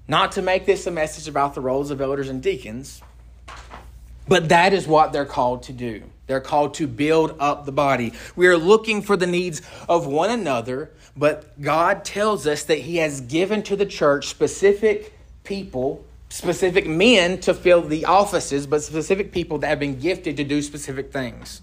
Not 0.06 0.32
to 0.32 0.42
make 0.42 0.64
this 0.64 0.86
a 0.86 0.92
message 0.92 1.26
about 1.26 1.54
the 1.54 1.60
roles 1.60 1.90
of 1.90 2.00
elders 2.00 2.28
and 2.28 2.40
deacons, 2.40 3.02
but 4.28 4.50
that 4.50 4.72
is 4.72 4.86
what 4.86 5.12
they're 5.12 5.24
called 5.24 5.64
to 5.64 5.72
do. 5.72 6.04
They're 6.28 6.40
called 6.40 6.74
to 6.74 6.86
build 6.86 7.34
up 7.40 7.66
the 7.66 7.72
body. 7.72 8.12
We 8.36 8.46
are 8.46 8.56
looking 8.56 9.02
for 9.02 9.16
the 9.16 9.26
needs 9.26 9.60
of 9.88 10.06
one 10.06 10.30
another, 10.30 10.92
but 11.16 11.60
God 11.60 12.04
tells 12.04 12.46
us 12.46 12.62
that 12.64 12.78
He 12.78 12.98
has 12.98 13.20
given 13.20 13.64
to 13.64 13.74
the 13.74 13.84
church 13.84 14.28
specific 14.28 15.12
people, 15.42 16.04
specific 16.28 16.86
men 16.86 17.40
to 17.40 17.52
fill 17.52 17.82
the 17.82 18.04
offices, 18.04 18.68
but 18.68 18.82
specific 18.82 19.32
people 19.32 19.58
that 19.58 19.66
have 19.66 19.80
been 19.80 19.98
gifted 19.98 20.36
to 20.36 20.44
do 20.44 20.62
specific 20.62 21.12
things. 21.12 21.62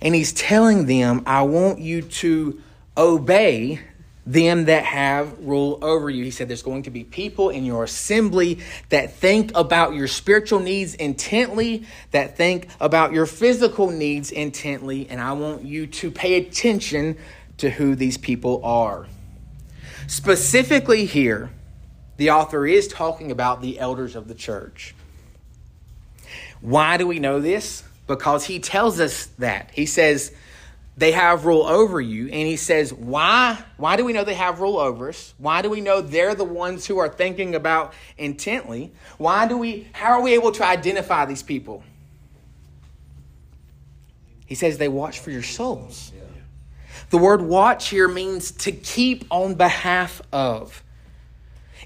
And 0.00 0.14
he's 0.14 0.32
telling 0.32 0.86
them, 0.86 1.22
I 1.26 1.42
want 1.42 1.78
you 1.78 2.02
to 2.02 2.60
obey 2.96 3.80
them 4.26 4.64
that 4.64 4.84
have 4.84 5.38
rule 5.38 5.78
over 5.82 6.10
you. 6.10 6.24
He 6.24 6.30
said, 6.32 6.48
There's 6.48 6.62
going 6.62 6.82
to 6.82 6.90
be 6.90 7.04
people 7.04 7.50
in 7.50 7.64
your 7.64 7.84
assembly 7.84 8.58
that 8.88 9.14
think 9.14 9.52
about 9.54 9.94
your 9.94 10.08
spiritual 10.08 10.58
needs 10.58 10.94
intently, 10.94 11.86
that 12.10 12.36
think 12.36 12.68
about 12.80 13.12
your 13.12 13.26
physical 13.26 13.90
needs 13.90 14.32
intently, 14.32 15.08
and 15.08 15.20
I 15.20 15.32
want 15.32 15.64
you 15.64 15.86
to 15.86 16.10
pay 16.10 16.34
attention 16.34 17.16
to 17.58 17.70
who 17.70 17.94
these 17.94 18.18
people 18.18 18.60
are. 18.64 19.06
Specifically, 20.08 21.06
here, 21.06 21.50
the 22.16 22.30
author 22.30 22.66
is 22.66 22.88
talking 22.88 23.30
about 23.30 23.62
the 23.62 23.78
elders 23.78 24.16
of 24.16 24.28
the 24.28 24.34
church. 24.34 24.94
Why 26.60 26.96
do 26.96 27.06
we 27.06 27.18
know 27.18 27.40
this? 27.40 27.84
Because 28.06 28.44
he 28.44 28.58
tells 28.58 29.00
us 29.00 29.26
that. 29.38 29.70
He 29.72 29.86
says 29.86 30.32
they 30.96 31.12
have 31.12 31.44
rule 31.44 31.64
over 31.64 32.00
you 32.00 32.24
and 32.24 32.48
he 32.48 32.56
says 32.56 32.92
why 32.92 33.58
why 33.76 33.96
do 33.96 34.04
we 34.04 34.12
know 34.12 34.24
they 34.24 34.34
have 34.34 34.60
rule 34.60 34.78
over 34.78 35.10
us? 35.10 35.34
Why 35.38 35.62
do 35.62 35.68
we 35.68 35.80
know 35.80 36.00
they're 36.00 36.34
the 36.34 36.44
ones 36.44 36.86
who 36.86 36.98
are 36.98 37.08
thinking 37.08 37.54
about 37.54 37.92
intently? 38.16 38.92
Why 39.18 39.46
do 39.46 39.58
we 39.58 39.88
how 39.92 40.12
are 40.12 40.22
we 40.22 40.34
able 40.34 40.52
to 40.52 40.64
identify 40.64 41.26
these 41.26 41.42
people? 41.42 41.82
He 44.46 44.54
says 44.54 44.78
they 44.78 44.88
watch 44.88 45.18
for 45.18 45.30
your 45.30 45.42
souls. 45.42 46.12
The 47.10 47.18
word 47.18 47.42
watch 47.42 47.88
here 47.88 48.08
means 48.08 48.50
to 48.52 48.72
keep 48.72 49.26
on 49.30 49.54
behalf 49.54 50.22
of. 50.32 50.82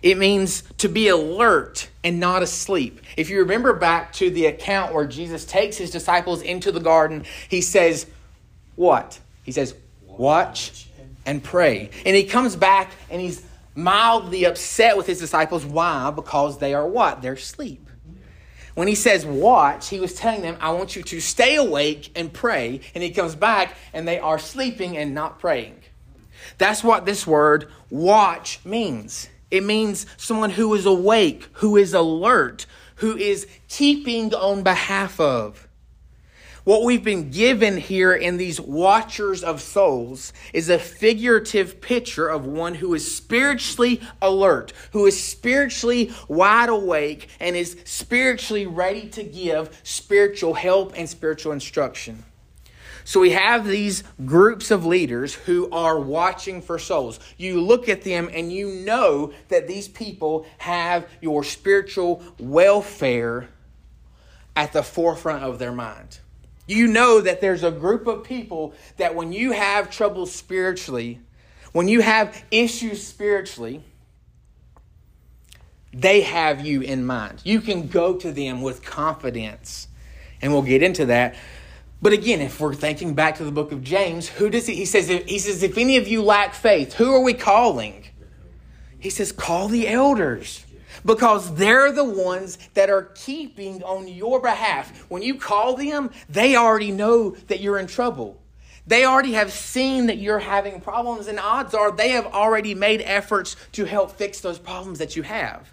It 0.02 0.16
means 0.16 0.62
to 0.78 0.88
be 0.88 1.08
alert 1.08 1.88
and 2.02 2.18
not 2.18 2.42
asleep. 2.42 3.00
If 3.16 3.28
you 3.28 3.40
remember 3.40 3.74
back 3.74 4.12
to 4.14 4.30
the 4.30 4.46
account 4.46 4.94
where 4.94 5.06
Jesus 5.06 5.44
takes 5.44 5.76
his 5.76 5.90
disciples 5.90 6.40
into 6.42 6.72
the 6.72 6.80
garden, 6.80 7.24
he 7.48 7.60
says, 7.60 8.06
What? 8.76 9.18
He 9.42 9.52
says, 9.52 9.74
Watch 10.06 10.88
and 11.26 11.42
pray. 11.42 11.90
And 12.04 12.16
he 12.16 12.24
comes 12.24 12.56
back 12.56 12.92
and 13.10 13.20
he's 13.20 13.44
mildly 13.74 14.44
upset 14.44 14.96
with 14.96 15.06
his 15.06 15.18
disciples. 15.18 15.64
Why? 15.64 16.10
Because 16.10 16.58
they 16.58 16.74
are 16.74 16.86
what? 16.86 17.22
They're 17.22 17.34
asleep. 17.34 17.88
When 18.74 18.88
he 18.88 18.94
says 18.94 19.26
watch, 19.26 19.88
he 19.88 20.00
was 20.00 20.14
telling 20.14 20.42
them, 20.42 20.56
I 20.60 20.70
want 20.72 20.96
you 20.96 21.02
to 21.02 21.20
stay 21.20 21.56
awake 21.56 22.12
and 22.14 22.32
pray. 22.32 22.80
And 22.94 23.02
he 23.02 23.10
comes 23.10 23.34
back 23.34 23.76
and 23.92 24.06
they 24.06 24.18
are 24.18 24.38
sleeping 24.38 24.96
and 24.96 25.14
not 25.14 25.38
praying. 25.38 25.80
That's 26.58 26.82
what 26.82 27.04
this 27.04 27.26
word 27.26 27.70
watch 27.90 28.60
means. 28.64 29.28
It 29.50 29.64
means 29.64 30.06
someone 30.16 30.50
who 30.50 30.74
is 30.74 30.86
awake, 30.86 31.48
who 31.54 31.76
is 31.76 31.94
alert, 31.94 32.66
who 32.96 33.16
is 33.16 33.46
keeping 33.68 34.34
on 34.34 34.62
behalf 34.62 35.18
of. 35.18 35.66
What 36.64 36.84
we've 36.84 37.02
been 37.02 37.30
given 37.30 37.78
here 37.78 38.12
in 38.12 38.36
these 38.36 38.60
watchers 38.60 39.42
of 39.42 39.62
souls 39.62 40.32
is 40.52 40.68
a 40.68 40.78
figurative 40.78 41.80
picture 41.80 42.28
of 42.28 42.44
one 42.44 42.74
who 42.74 42.92
is 42.92 43.16
spiritually 43.16 44.02
alert, 44.20 44.74
who 44.92 45.06
is 45.06 45.22
spiritually 45.22 46.12
wide 46.28 46.68
awake, 46.68 47.28
and 47.40 47.56
is 47.56 47.78
spiritually 47.84 48.66
ready 48.66 49.08
to 49.08 49.22
give 49.22 49.80
spiritual 49.82 50.52
help 50.52 50.92
and 50.96 51.08
spiritual 51.08 51.52
instruction. 51.52 52.24
So 53.10 53.18
we 53.18 53.30
have 53.30 53.66
these 53.66 54.04
groups 54.24 54.70
of 54.70 54.86
leaders 54.86 55.34
who 55.34 55.68
are 55.72 55.98
watching 55.98 56.62
for 56.62 56.78
souls. 56.78 57.18
You 57.36 57.60
look 57.60 57.88
at 57.88 58.02
them 58.02 58.30
and 58.32 58.52
you 58.52 58.68
know 58.68 59.32
that 59.48 59.66
these 59.66 59.88
people 59.88 60.46
have 60.58 61.08
your 61.20 61.42
spiritual 61.42 62.22
welfare 62.38 63.48
at 64.54 64.72
the 64.72 64.84
forefront 64.84 65.42
of 65.42 65.58
their 65.58 65.72
mind. 65.72 66.20
You 66.68 66.86
know 66.86 67.20
that 67.20 67.40
there's 67.40 67.64
a 67.64 67.72
group 67.72 68.06
of 68.06 68.22
people 68.22 68.74
that 68.96 69.16
when 69.16 69.32
you 69.32 69.50
have 69.50 69.90
trouble 69.90 70.24
spiritually, 70.26 71.18
when 71.72 71.88
you 71.88 72.02
have 72.02 72.44
issues 72.52 73.04
spiritually, 73.04 73.82
they 75.92 76.20
have 76.20 76.64
you 76.64 76.80
in 76.82 77.04
mind. 77.04 77.40
You 77.42 77.60
can 77.60 77.88
go 77.88 78.14
to 78.18 78.30
them 78.30 78.62
with 78.62 78.84
confidence. 78.84 79.88
And 80.42 80.52
we'll 80.52 80.62
get 80.62 80.84
into 80.84 81.06
that. 81.06 81.34
But 82.02 82.12
again, 82.12 82.40
if 82.40 82.60
we're 82.60 82.74
thinking 82.74 83.14
back 83.14 83.36
to 83.36 83.44
the 83.44 83.52
book 83.52 83.72
of 83.72 83.84
James, 83.84 84.28
who 84.28 84.48
does 84.48 84.66
he? 84.66 84.74
He 84.74 84.84
says, 84.86 85.08
he 85.08 85.38
says, 85.38 85.62
if 85.62 85.76
any 85.76 85.96
of 85.98 86.08
you 86.08 86.22
lack 86.22 86.54
faith, 86.54 86.94
who 86.94 87.12
are 87.14 87.22
we 87.22 87.34
calling? 87.34 88.06
He 88.98 89.10
says, 89.10 89.32
call 89.32 89.68
the 89.68 89.88
elders 89.88 90.64
because 91.04 91.54
they're 91.54 91.92
the 91.92 92.04
ones 92.04 92.58
that 92.74 92.90
are 92.90 93.10
keeping 93.14 93.82
on 93.82 94.08
your 94.08 94.40
behalf. 94.40 95.06
When 95.10 95.22
you 95.22 95.36
call 95.36 95.76
them, 95.76 96.10
they 96.28 96.56
already 96.56 96.90
know 96.90 97.30
that 97.48 97.60
you're 97.60 97.78
in 97.78 97.86
trouble. 97.86 98.40
They 98.86 99.04
already 99.04 99.32
have 99.32 99.52
seen 99.52 100.06
that 100.06 100.18
you're 100.18 100.38
having 100.38 100.80
problems, 100.80 101.26
and 101.26 101.38
odds 101.38 101.74
are 101.74 101.92
they 101.92 102.10
have 102.10 102.26
already 102.26 102.74
made 102.74 103.02
efforts 103.02 103.56
to 103.72 103.84
help 103.84 104.12
fix 104.12 104.40
those 104.40 104.58
problems 104.58 104.98
that 104.98 105.16
you 105.16 105.22
have. 105.22 105.68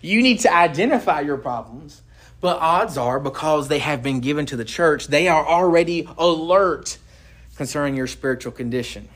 You 0.00 0.22
need 0.22 0.40
to 0.40 0.52
identify 0.52 1.20
your 1.20 1.36
problems 1.36 2.02
but 2.40 2.58
odds 2.58 2.98
are, 2.98 3.18
because 3.18 3.68
they 3.68 3.78
have 3.78 4.02
been 4.02 4.20
given 4.20 4.46
to 4.46 4.56
the 4.56 4.64
church, 4.64 5.08
they 5.08 5.28
are 5.28 5.46
already 5.46 6.08
alert 6.18 6.98
concerning 7.56 7.96
your 7.96 8.06
spiritual 8.06 8.52
condition. 8.52 9.08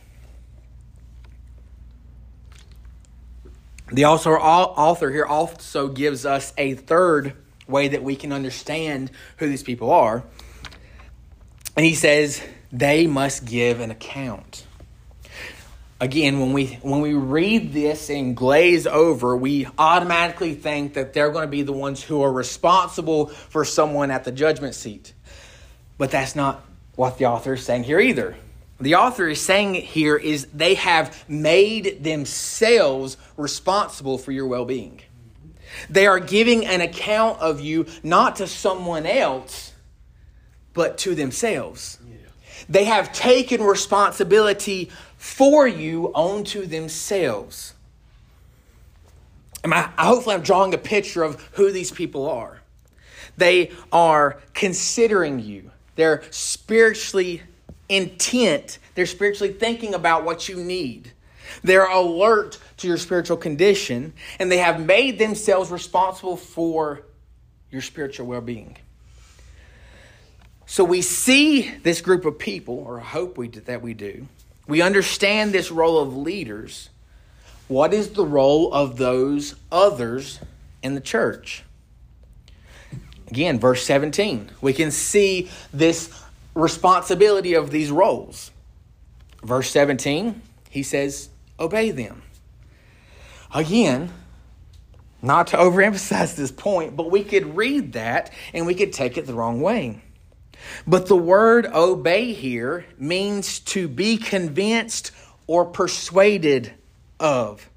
The 3.93 4.05
author 4.05 5.11
here 5.11 5.27
also 5.27 5.89
gives 5.89 6.25
us 6.25 6.53
a 6.57 6.75
third 6.75 7.35
way 7.67 7.89
that 7.89 8.03
we 8.03 8.17
can 8.17 8.33
understand 8.33 9.11
who 9.39 9.49
these 9.49 9.63
people 9.63 9.91
are. 9.91 10.25
And 11.77 11.85
he 11.85 11.95
says 11.95 12.43
they 12.73 13.07
must 13.07 13.45
give 13.45 13.81
an 13.81 13.91
account 13.91 14.65
again 16.01 16.41
when 16.41 16.53
we 16.53 16.67
when 16.83 17.01
we 17.01 17.15
read 17.15 17.73
this 17.73 18.09
and 18.09 18.37
glaze 18.37 18.87
over 18.87 19.37
we 19.37 19.69
automatically 19.79 20.55
think 20.55 20.95
that 20.95 21.13
they're 21.13 21.31
going 21.31 21.45
to 21.45 21.51
be 21.51 21.63
the 21.63 21.73
ones 21.73 22.03
who 22.03 22.23
are 22.23 22.33
responsible 22.33 23.27
for 23.27 23.65
someone 23.65 24.11
at 24.11 24.25
the 24.25 24.33
judgment 24.33 24.75
seat. 24.75 25.13
But 25.99 26.11
that's 26.11 26.35
not 26.35 26.65
what 26.97 27.19
the 27.19 27.27
author 27.27 27.55
is 27.55 27.65
saying 27.65 27.85
here 27.85 28.01
either. 28.01 28.37
The 28.81 28.95
author 28.95 29.29
is 29.29 29.41
saying 29.41 29.75
here 29.75 30.17
is 30.17 30.47
they 30.47 30.75
have 30.75 31.29
made 31.29 32.03
themselves 32.03 33.19
responsible 33.37 34.17
for 34.17 34.33
your 34.33 34.47
well-being. 34.47 35.03
They 35.91 36.07
are 36.07 36.19
giving 36.19 36.65
an 36.65 36.81
account 36.81 37.41
of 37.41 37.61
you 37.61 37.87
not 38.03 38.37
to 38.37 38.47
someone 38.47 39.05
else 39.05 39.75
but 40.73 40.97
to 40.99 41.15
themselves. 41.15 41.99
They 42.69 42.85
have 42.85 43.13
taken 43.13 43.63
responsibility 43.63 44.91
for 45.21 45.69
you 45.69 46.07
onto 46.15 46.65
themselves. 46.65 47.75
And 49.63 49.75
I, 49.75 49.83
hopefully, 49.99 50.35
I'm 50.35 50.41
drawing 50.41 50.73
a 50.73 50.79
picture 50.79 51.23
of 51.23 51.39
who 51.53 51.71
these 51.71 51.91
people 51.91 52.27
are. 52.27 52.63
They 53.37 53.71
are 53.93 54.41
considering 54.55 55.39
you, 55.39 55.73
they're 55.95 56.23
spiritually 56.31 57.43
intent, 57.91 58.79
they're 58.95 59.05
spiritually 59.05 59.53
thinking 59.53 59.93
about 59.93 60.25
what 60.25 60.49
you 60.49 60.57
need. 60.57 61.13
They're 61.63 61.91
alert 61.91 62.59
to 62.79 62.89
your 62.89 62.97
spiritual 62.97 63.37
condition, 63.37 64.15
and 64.39 64.51
they 64.51 64.57
have 64.57 64.81
made 64.81 65.19
themselves 65.19 65.71
responsible 65.71 66.39
for 66.39 67.03
your 67.71 67.83
spiritual 67.83 68.27
well 68.27 68.41
being. 68.41 68.79
So 70.65 70.83
we 70.83 71.03
see 71.03 71.71
this 71.83 72.01
group 72.01 72.25
of 72.25 72.39
people, 72.39 72.79
or 72.79 73.01
I 73.01 73.05
hope 73.05 73.37
we 73.37 73.49
that 73.49 73.83
we 73.83 73.93
do. 73.93 74.27
We 74.67 74.83
understand 74.83 75.53
this 75.53 75.71
role 75.71 75.99
of 75.99 76.17
leaders. 76.17 76.91
What 77.69 77.95
is 77.95 78.11
the 78.11 78.25
role 78.25 78.73
of 78.73 78.97
those 78.97 79.55
others 79.71 80.41
in 80.83 80.95
the 80.95 81.01
church? 81.01 81.63
Again, 83.29 83.61
verse 83.61 83.85
17. 83.85 84.51
We 84.61 84.73
can 84.73 84.91
see 84.91 85.51
this 85.73 86.13
responsibility 86.55 87.55
of 87.55 87.71
these 87.71 87.91
roles. 87.91 88.51
Verse 89.43 89.71
17, 89.71 90.43
he 90.69 90.83
says, 90.83 91.31
Obey 91.59 91.91
them. 91.91 92.23
Again, 93.55 94.13
not 95.23 95.49
to 95.49 95.57
overemphasize 95.57 96.35
this 96.37 96.51
point, 96.51 96.97
but 96.97 97.11
we 97.11 97.23
could 97.23 97.57
read 97.57 97.93
that 97.93 98.33
and 98.53 98.67
we 98.67 98.75
could 98.75 98.93
take 98.93 99.19
it 99.19 99.27
the 99.27 99.35
wrong 99.35 99.61
way. 99.61 100.03
But 100.87 101.07
the 101.07 101.17
word 101.17 101.67
obey 101.67 102.33
here 102.33 102.87
means 102.99 103.61
to 103.61 103.89
be 103.89 104.17
convinced 104.17 105.11
or 105.47 105.65
persuaded 105.65 106.73
of. 107.19 107.69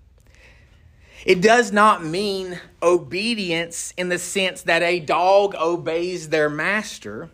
It 1.25 1.41
does 1.41 1.71
not 1.71 2.03
mean 2.03 2.59
obedience 2.81 3.93
in 3.97 4.09
the 4.09 4.19
sense 4.19 4.63
that 4.63 4.83
a 4.83 4.99
dog 4.99 5.55
obeys 5.55 6.29
their 6.29 6.49
master. 6.49 7.29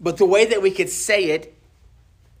But 0.00 0.18
the 0.18 0.26
way 0.26 0.46
that 0.46 0.62
we 0.62 0.70
could 0.70 0.88
say 0.88 1.30
it 1.30 1.54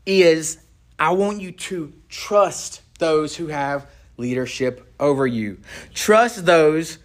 is 0.06 0.58
I 0.98 1.12
want 1.12 1.40
you 1.40 1.50
to 1.50 1.92
trust 2.08 2.82
those 2.98 3.36
who 3.36 3.48
have 3.48 3.86
leadership 4.16 4.94
over 5.00 5.26
you. 5.26 5.58
Trust 5.92 6.46
those 6.46 6.98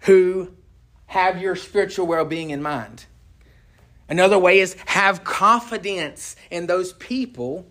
who 0.00 0.52
have 1.06 1.40
your 1.40 1.56
spiritual 1.56 2.06
well 2.06 2.24
being 2.24 2.50
in 2.50 2.62
mind. 2.62 3.06
Another 4.08 4.38
way 4.38 4.60
is 4.60 4.74
have 4.86 5.24
confidence 5.24 6.36
in 6.50 6.66
those 6.66 6.92
people 6.94 7.66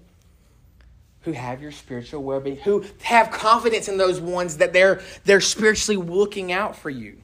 who 1.21 1.31
have 1.33 1.61
your 1.61 1.71
spiritual 1.71 2.23
well 2.23 2.39
being, 2.39 2.57
who 2.57 2.85
have 3.01 3.31
confidence 3.31 3.89
in 3.89 3.97
those 3.97 4.21
ones 4.21 4.57
that 4.57 4.71
they're, 4.71 5.01
they're 5.25 5.41
spiritually 5.41 6.01
looking 6.01 6.51
out 6.51 6.75
for 6.75 6.89
you. 6.89 7.17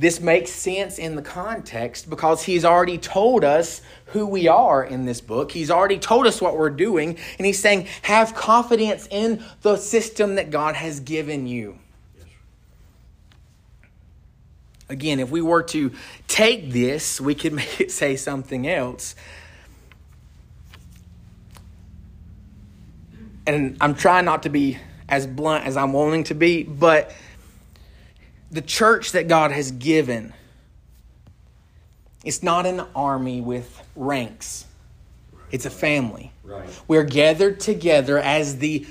This 0.00 0.18
makes 0.18 0.50
sense 0.50 0.98
in 0.98 1.14
the 1.14 1.22
context 1.22 2.08
because 2.08 2.42
he's 2.42 2.64
already 2.64 2.96
told 2.96 3.44
us 3.44 3.82
who 4.06 4.26
we 4.26 4.48
are 4.48 4.82
in 4.82 5.04
this 5.04 5.20
book. 5.20 5.52
He's 5.52 5.70
already 5.70 5.98
told 5.98 6.26
us 6.26 6.40
what 6.40 6.56
we're 6.56 6.70
doing, 6.70 7.18
and 7.38 7.46
he's 7.46 7.60
saying, 7.60 7.86
have 8.02 8.34
confidence 8.34 9.06
in 9.10 9.44
the 9.60 9.76
system 9.76 10.36
that 10.36 10.50
God 10.50 10.74
has 10.74 11.00
given 11.00 11.46
you. 11.46 11.78
Again, 14.90 15.20
if 15.20 15.30
we 15.30 15.40
were 15.40 15.62
to 15.62 15.92
take 16.26 16.72
this, 16.72 17.20
we 17.20 17.34
could 17.34 17.52
make 17.60 17.80
it 17.80 17.90
say 17.92 18.16
something 18.16 18.68
else. 18.68 19.14
And 23.46 23.76
I'm 23.80 23.94
trying 23.94 24.24
not 24.24 24.42
to 24.42 24.48
be 24.48 24.78
as 25.08 25.26
blunt 25.26 25.64
as 25.64 25.76
I'm 25.76 25.92
wanting 25.92 26.24
to 26.24 26.34
be, 26.34 26.62
but 26.64 27.12
the 28.50 28.60
church 28.60 29.12
that 29.12 29.28
God 29.28 29.52
has 29.52 29.70
given, 29.70 30.32
it's 32.24 32.42
not 32.42 32.66
an 32.66 32.80
army 32.94 33.40
with 33.40 33.82
ranks. 33.96 34.66
It's 35.50 35.66
a 35.66 35.70
family. 35.70 36.32
Right. 36.44 36.68
We're 36.86 37.04
gathered 37.04 37.60
together 37.60 38.18
as 38.18 38.58
the 38.58 38.86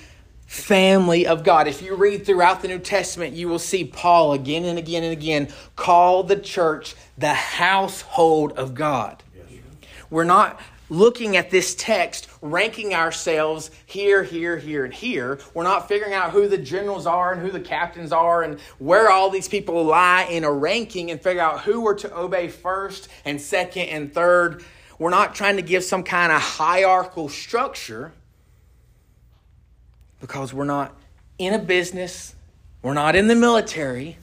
family 0.50 1.27
of 1.27 1.44
God. 1.44 1.68
If 1.68 1.84
you 1.84 1.96
read 1.96 2.25
throughout 2.25 2.63
the 2.63 2.68
New 2.68 2.79
Testament, 2.79 3.36
you 3.36 3.48
will 3.48 3.60
see 3.60 3.84
Paul 3.84 4.34
again 4.34 4.65
and 4.65 4.79
again 4.79 5.03
and 5.03 5.13
again 5.13 5.50
call 5.75 6.24
the 6.24 6.38
church 6.38 6.96
the 7.20 7.36
household 7.36 8.53
of 8.53 8.74
God. 8.74 9.22
Yes. 9.36 9.62
We're 10.10 10.24
not 10.24 10.60
looking 10.89 11.38
at 11.38 11.51
this 11.51 11.75
text, 11.75 12.27
ranking 12.41 12.96
ourselves 12.96 13.70
here, 13.86 14.24
here, 14.24 14.58
here, 14.58 14.86
and 14.86 14.94
here. 14.94 15.38
We're 15.53 15.65
not 15.65 15.88
figuring 15.88 16.15
out 16.15 16.32
who 16.32 16.48
the 16.48 16.58
generals 16.58 17.06
are 17.06 17.32
and 17.32 17.44
who 17.44 17.51
the 17.51 17.60
captains 17.60 18.12
are 18.12 18.41
and 18.41 18.60
where 18.79 19.12
all 19.12 19.29
these 19.29 19.48
people 19.48 19.84
lie 19.84 20.24
in 20.32 20.44
a 20.44 20.51
ranking 20.51 21.12
and 21.12 21.22
figure 21.22 21.44
out 21.44 21.62
who 21.62 21.82
we're 21.82 21.94
to 22.00 22.18
obey 22.18 22.48
first 22.48 23.08
and 23.24 23.39
second 23.39 23.89
and 23.89 24.12
third. 24.12 24.63
We're 24.98 25.12
not 25.12 25.36
trying 25.36 25.58
to 25.58 25.62
give 25.62 25.84
some 25.84 26.01
kind 26.01 26.32
of 26.32 26.41
hierarchical 26.41 27.29
structure 27.29 28.13
because 30.19 30.53
we're 30.53 30.65
not 30.65 30.95
in 31.38 31.53
a 31.53 31.60
business, 31.60 32.36
we're 32.82 32.93
not 32.93 33.15
in 33.15 33.27
the 33.27 33.36
military, 33.36 34.17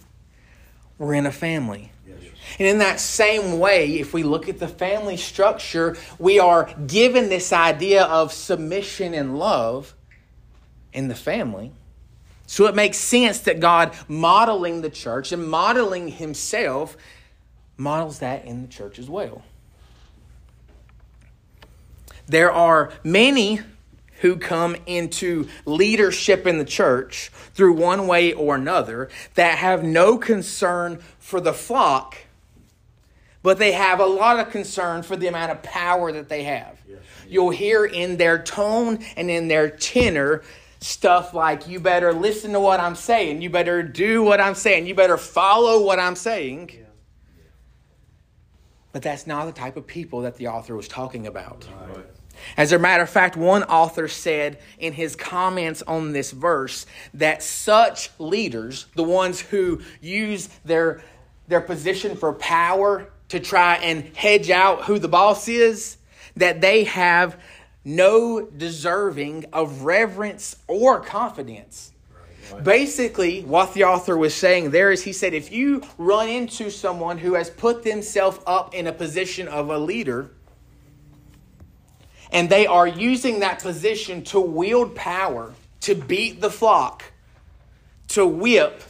we're 0.98 1.14
in 1.14 1.26
a 1.26 1.32
family. 1.32 1.92
And 2.59 2.68
in 2.68 2.78
that 2.78 3.00
same 3.00 3.59
way, 3.59 3.98
if 3.98 4.14
we 4.14 4.22
look 4.22 4.48
at 4.48 4.59
the 4.59 4.68
family 4.68 5.16
structure, 5.16 5.96
we 6.18 6.38
are 6.38 6.72
given 6.87 7.28
this 7.28 7.52
idea 7.52 8.04
of 8.04 8.32
submission 8.32 9.14
and 9.14 9.38
love 9.38 9.94
in 10.92 11.09
the 11.09 11.14
family. 11.14 11.72
So 12.46 12.66
it 12.66 12.74
makes 12.74 12.98
sense 12.98 13.40
that 13.40 13.59
God 13.59 13.94
modeling 14.09 14.80
the 14.80 14.90
church 14.90 15.32
and 15.32 15.48
modeling 15.48 16.09
himself 16.09 16.96
models 17.76 18.20
that 18.20 18.44
in 18.44 18.62
the 18.62 18.68
church 18.68 18.98
as 18.98 19.11
well. 19.11 19.42
There 22.26 22.50
are 22.50 22.92
many 23.04 23.61
who 24.20 24.37
come 24.37 24.76
into 24.87 25.48
leadership 25.64 26.46
in 26.46 26.59
the 26.59 26.64
church 26.64 27.31
through 27.55 27.74
one 27.74 28.07
way 28.07 28.33
or 28.33 28.55
another 28.55 29.09
that 29.35 29.59
have 29.59 29.83
no 29.85 30.18
concern 30.18 30.98
for 31.18 31.40
the 31.40 31.52
flock 31.52 32.16
but 33.46 33.59
they 33.59 33.70
have 33.70 34.00
a 34.00 34.05
lot 34.05 34.40
of 34.40 34.50
concern 34.50 35.05
for 35.05 35.14
the 35.14 35.29
amount 35.29 35.52
of 35.52 35.62
power 35.62 36.11
that 36.11 36.29
they 36.29 36.42
have. 36.42 36.81
Yes. 36.88 36.98
You'll 37.29 37.50
hear 37.50 37.85
in 37.85 38.16
their 38.16 38.42
tone 38.42 38.98
and 39.16 39.31
in 39.31 39.46
their 39.46 39.70
tenor 39.70 40.42
stuff 40.81 41.33
like, 41.33 41.68
you 41.68 41.79
better 41.79 42.12
listen 42.12 42.55
to 42.55 42.59
what 42.59 42.81
I'm 42.81 42.96
saying, 42.96 43.42
you 43.42 43.48
better 43.48 43.85
do 43.85 44.24
what 44.24 44.40
I'm 44.40 44.57
saying, 44.57 44.88
you 44.88 44.96
better 44.96 45.16
follow 45.16 45.85
what 45.85 46.00
I'm 46.00 46.16
saying. 46.16 46.70
Yeah. 46.74 46.87
But 48.90 49.02
that's 49.02 49.29
not 49.29 49.46
the 49.46 49.52
type 49.52 49.76
of 49.76 49.87
people 49.87 50.22
that 50.22 50.35
the 50.38 50.48
author 50.48 50.74
was 50.74 50.88
talking 50.88 51.29
about. 51.29 51.68
Right. 51.87 52.05
As 52.57 52.72
a 52.72 52.79
matter 52.79 53.03
of 53.03 53.11
fact, 53.11 53.37
one 53.37 53.62
author 53.64 54.09
said 54.09 54.59
in 54.79 54.92
his 54.92 55.16
comments 55.16 55.83
on 55.83 56.12
this 56.12 56.31
verse 56.31 56.87
that 57.14 57.42
such 57.42 58.11
leaders, 58.18 58.87
the 58.94 59.03
ones 59.03 59.40
who 59.40 59.81
use 60.01 60.49
their, 60.64 61.03
their 61.49 61.61
position 61.61 62.16
for 62.16 62.33
power 62.33 63.09
to 63.29 63.40
try 63.40 63.77
and 63.77 64.05
hedge 64.16 64.51
out 64.51 64.85
who 64.85 64.99
the 64.99 65.09
boss 65.09 65.49
is, 65.49 65.96
that 66.37 66.61
they 66.61 66.85
have 66.85 67.40
no 67.85 68.46
deserving 68.46 69.44
of 69.53 69.83
reverence 69.83 70.57
or 70.66 71.01
confidence. 71.01 71.92
Basically, 72.62 73.42
what 73.42 73.75
the 73.75 73.85
author 73.85 74.16
was 74.16 74.35
saying 74.35 74.70
there 74.70 74.92
is 74.92 75.03
he 75.03 75.12
said, 75.12 75.35
if 75.35 75.51
you 75.51 75.83
run 75.99 76.29
into 76.29 76.70
someone 76.70 77.18
who 77.18 77.35
has 77.35 77.51
put 77.51 77.83
themselves 77.83 78.38
up 78.46 78.75
in 78.75 78.87
a 78.87 78.92
position 78.92 79.49
of 79.49 79.70
a 79.70 79.79
leader, 79.79 80.31
and 82.37 82.51
they 82.51 82.66
are 82.66 82.87
using 82.87 83.40
that 83.40 83.62
position 83.62 84.22
to 84.22 84.38
wield 84.38 84.94
power, 84.94 85.55
to 85.81 85.94
beat 85.94 86.38
the 86.38 86.51
flock, 86.51 87.03
to 88.09 88.27
whip, 88.27 88.83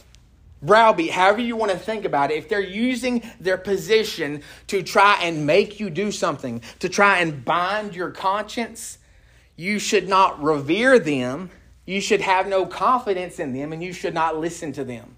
browbeat, 0.61 1.11
however 1.11 1.39
you 1.39 1.55
want 1.55 1.71
to 1.71 1.77
think 1.77 2.03
about 2.03 2.29
it, 2.29 2.33
if 2.33 2.49
they're 2.49 2.59
using 2.59 3.23
their 3.39 3.57
position 3.57 4.43
to 4.67 4.83
try 4.83 5.17
and 5.21 5.45
make 5.45 5.79
you 5.79 5.89
do 5.89 6.11
something, 6.11 6.61
to 6.79 6.89
try 6.89 7.19
and 7.19 7.45
bind 7.45 7.95
your 7.95 8.11
conscience, 8.11 8.97
you 9.55 9.79
should 9.79 10.09
not 10.09 10.43
revere 10.43 10.99
them. 10.99 11.49
You 11.85 12.01
should 12.01 12.19
have 12.19 12.49
no 12.49 12.65
confidence 12.65 13.39
in 13.39 13.53
them, 13.53 13.71
and 13.71 13.81
you 13.81 13.93
should 13.93 14.13
not 14.13 14.37
listen 14.37 14.73
to 14.73 14.83
them. 14.83 15.16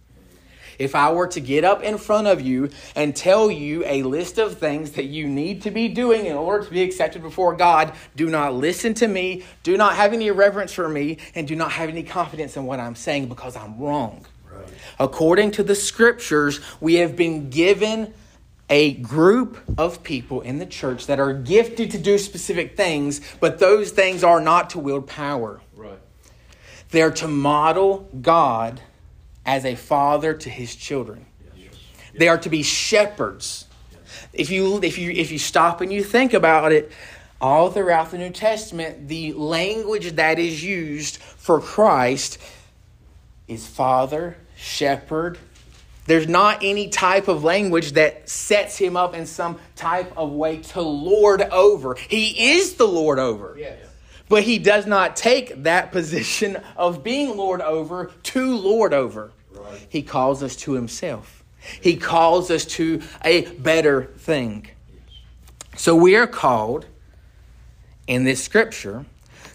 If 0.80 0.96
I 0.96 1.12
were 1.12 1.28
to 1.28 1.42
get 1.42 1.66
up 1.66 1.84
in 1.84 1.98
front 1.98 2.28
of 2.28 2.42
you 2.42 2.70
and 2.96 3.14
tell 3.14 3.52
you 3.52 3.84
a 3.86 4.02
list 4.04 4.38
of 4.38 4.58
things 4.58 4.94
that 4.94 5.06
you 5.06 5.28
need 5.28 5.62
to 5.64 5.72
be 5.72 5.90
doing 5.90 6.26
in 6.26 6.36
order 6.36 6.66
to 6.66 6.72
be 6.72 6.82
accepted 6.82 7.22
before 7.22 7.54
God, 7.56 7.94
do 8.16 8.30
not 8.30 8.56
listen 8.56 8.94
to 8.96 9.08
me, 9.08 9.44
do 9.62 9.76
not 9.76 9.96
have 9.96 10.14
any 10.14 10.32
reverence 10.32 10.72
for 10.74 10.88
me, 10.88 11.18
and 11.36 11.48
do 11.48 11.56
not 11.56 11.74
have 11.74 11.90
any 11.90 12.04
confidence 12.04 12.56
in 12.56 12.66
what 12.66 12.80
I'm 12.80 12.96
saying 12.96 13.28
because 13.28 13.58
I'm 13.58 13.78
wrong. 13.78 14.26
According 15.00 15.52
to 15.52 15.64
the 15.64 15.76
scriptures, 15.76 16.62
we 16.80 16.96
have 16.96 17.16
been 17.16 17.50
given 17.50 18.14
a 18.70 18.94
group 18.94 19.58
of 19.78 20.04
people 20.04 20.42
in 20.42 20.60
the 20.60 20.66
church 20.66 21.08
that 21.08 21.20
are 21.20 21.34
gifted 21.34 21.92
to 21.92 21.98
do 21.98 22.18
specific 22.18 22.78
things, 22.78 23.20
but 23.40 23.60
those 23.60 23.92
things 23.92 24.24
are 24.24 24.40
not 24.40 24.70
to 24.72 24.80
wield 24.80 25.08
power. 25.08 25.60
Right. 25.76 26.00
They're 26.92 27.12
to 27.12 27.28
model 27.28 28.10
God 28.22 28.82
as 29.50 29.66
a 29.66 29.74
father 29.74 30.36
to 30.36 30.48
his 30.48 30.76
children. 30.76 31.26
Yes. 31.58 31.74
They 32.16 32.28
are 32.28 32.38
to 32.38 32.50
be 32.50 32.62
shepherds. 32.62 33.66
Yes. 33.92 34.28
If 34.32 34.52
you 34.52 34.80
if 34.84 35.00
you 35.00 35.10
if 35.10 35.32
you 35.32 35.40
stop 35.40 35.82
and 35.82 35.92
you 35.92 36.04
think 36.04 36.36
about 36.36 36.72
it, 36.72 36.92
all 37.42 37.72
throughout 37.72 38.12
the 38.12 38.20
New 38.20 38.30
Testament, 38.30 39.08
the 39.08 39.34
language 39.34 40.12
that 40.18 40.38
is 40.38 40.64
used 40.64 41.18
for 41.18 41.60
Christ 41.60 42.38
is 43.48 43.66
father, 43.66 44.38
shepherd, 44.56 45.40
There's 46.06 46.28
not 46.28 46.60
any 46.62 46.90
type 46.90 47.28
of 47.28 47.44
language 47.44 47.94
that 47.94 48.30
sets 48.30 48.78
him 48.78 48.96
up 48.96 49.16
in 49.16 49.26
some 49.26 49.58
type 49.76 50.16
of 50.16 50.32
way 50.32 50.58
to 50.74 50.82
lord 50.82 51.42
over. 51.42 51.96
He 52.08 52.52
is 52.52 52.76
the 52.76 52.88
Lord 52.88 53.18
over. 53.18 53.56
Yes. 53.58 53.80
But 54.28 54.44
he 54.44 54.60
does 54.60 54.86
not 54.86 55.16
take 55.16 55.64
that 55.64 55.92
position 55.92 56.58
of 56.78 57.04
being 57.04 57.36
Lord 57.36 57.62
over 57.62 58.12
to 58.24 58.56
Lord 58.56 58.94
over. 58.94 59.32
He 59.90 60.02
calls 60.02 60.44
us 60.44 60.56
to 60.58 60.74
himself. 60.74 61.44
He 61.82 61.96
calls 61.96 62.50
us 62.52 62.66
to 62.66 63.02
a 63.24 63.46
better 63.46 64.06
thing. 64.18 64.68
So 65.76 65.96
we 65.96 66.16
are 66.16 66.28
called 66.28 66.86
in 68.08 68.24
this 68.24 68.44
scripture 68.44 69.06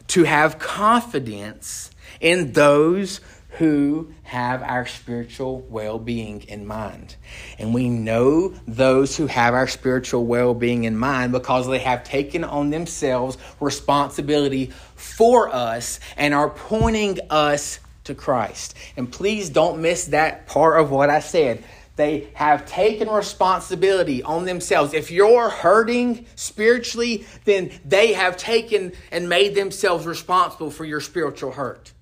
to 0.08 0.24
have 0.24 0.58
confidence 0.58 1.90
in 2.20 2.52
those 2.52 3.20
who 3.58 4.12
have 4.24 4.62
our 4.62 4.86
spiritual 4.86 5.60
well 5.68 5.98
being 5.98 6.42
in 6.42 6.66
mind. 6.66 7.14
And 7.58 7.72
we 7.72 7.88
know 7.88 8.54
those 8.66 9.16
who 9.16 9.26
have 9.26 9.54
our 9.54 9.68
spiritual 9.68 10.26
well 10.26 10.54
being 10.54 10.84
in 10.84 10.96
mind 10.96 11.32
because 11.32 11.68
they 11.68 11.78
have 11.78 12.04
taken 12.04 12.42
on 12.42 12.70
themselves 12.70 13.38
responsibility 13.60 14.72
for 14.96 15.54
us 15.54 16.00
and 16.16 16.34
are 16.34 16.50
pointing 16.50 17.18
us 17.30 17.78
to 18.04 18.14
Christ. 18.14 18.74
And 18.96 19.10
please 19.10 19.50
don't 19.50 19.80
miss 19.80 20.06
that 20.06 20.46
part 20.46 20.80
of 20.80 20.90
what 20.90 21.10
I 21.10 21.20
said. 21.20 21.64
They 21.96 22.28
have 22.34 22.66
taken 22.66 23.08
responsibility 23.08 24.22
on 24.22 24.44
themselves. 24.44 24.94
If 24.94 25.10
you're 25.10 25.48
hurting 25.48 26.26
spiritually, 26.34 27.26
then 27.44 27.70
they 27.84 28.14
have 28.14 28.36
taken 28.36 28.92
and 29.12 29.28
made 29.28 29.54
themselves 29.54 30.04
responsible 30.04 30.70
for 30.70 30.84
your 30.84 31.00
spiritual 31.00 31.52
hurt. 31.52 31.92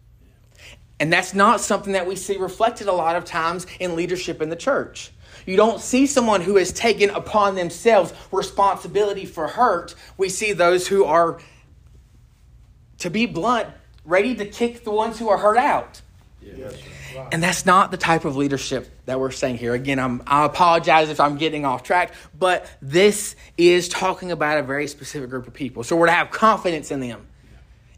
And 0.98 1.12
that's 1.12 1.34
not 1.34 1.60
something 1.60 1.92
that 1.94 2.06
we 2.06 2.16
see 2.16 2.36
reflected 2.36 2.86
a 2.86 2.92
lot 2.92 3.16
of 3.16 3.24
times 3.24 3.66
in 3.80 3.96
leadership 3.96 4.40
in 4.40 4.48
the 4.48 4.56
church. 4.56 5.10
You 5.46 5.56
don't 5.56 5.80
see 5.80 6.06
someone 6.06 6.40
who 6.40 6.56
has 6.56 6.72
taken 6.72 7.10
upon 7.10 7.54
themselves 7.54 8.14
responsibility 8.30 9.26
for 9.26 9.48
hurt. 9.48 9.94
We 10.16 10.28
see 10.28 10.52
those 10.52 10.86
who 10.86 11.04
are, 11.04 11.40
to 12.98 13.10
be 13.10 13.26
blunt, 13.26 13.68
ready 14.04 14.34
to 14.34 14.44
kick 14.44 14.84
the 14.84 14.90
ones 14.90 15.18
who 15.18 15.28
are 15.28 15.38
hurt 15.38 15.58
out. 15.58 16.00
Yes. 16.40 16.76
And 17.30 17.42
that's 17.42 17.66
not 17.66 17.90
the 17.90 17.96
type 17.96 18.24
of 18.24 18.36
leadership 18.36 18.88
that 19.06 19.20
we're 19.20 19.30
saying 19.30 19.58
here. 19.58 19.74
Again, 19.74 19.98
I'm, 19.98 20.22
I 20.26 20.44
apologize 20.44 21.10
if 21.10 21.20
I'm 21.20 21.36
getting 21.36 21.64
off 21.64 21.82
track, 21.82 22.14
but 22.38 22.70
this 22.80 23.36
is 23.56 23.88
talking 23.88 24.32
about 24.32 24.58
a 24.58 24.62
very 24.62 24.86
specific 24.86 25.30
group 25.30 25.46
of 25.46 25.54
people. 25.54 25.84
So 25.84 25.96
we're 25.96 26.06
to 26.06 26.12
have 26.12 26.30
confidence 26.30 26.90
in 26.90 27.00
them. 27.00 27.26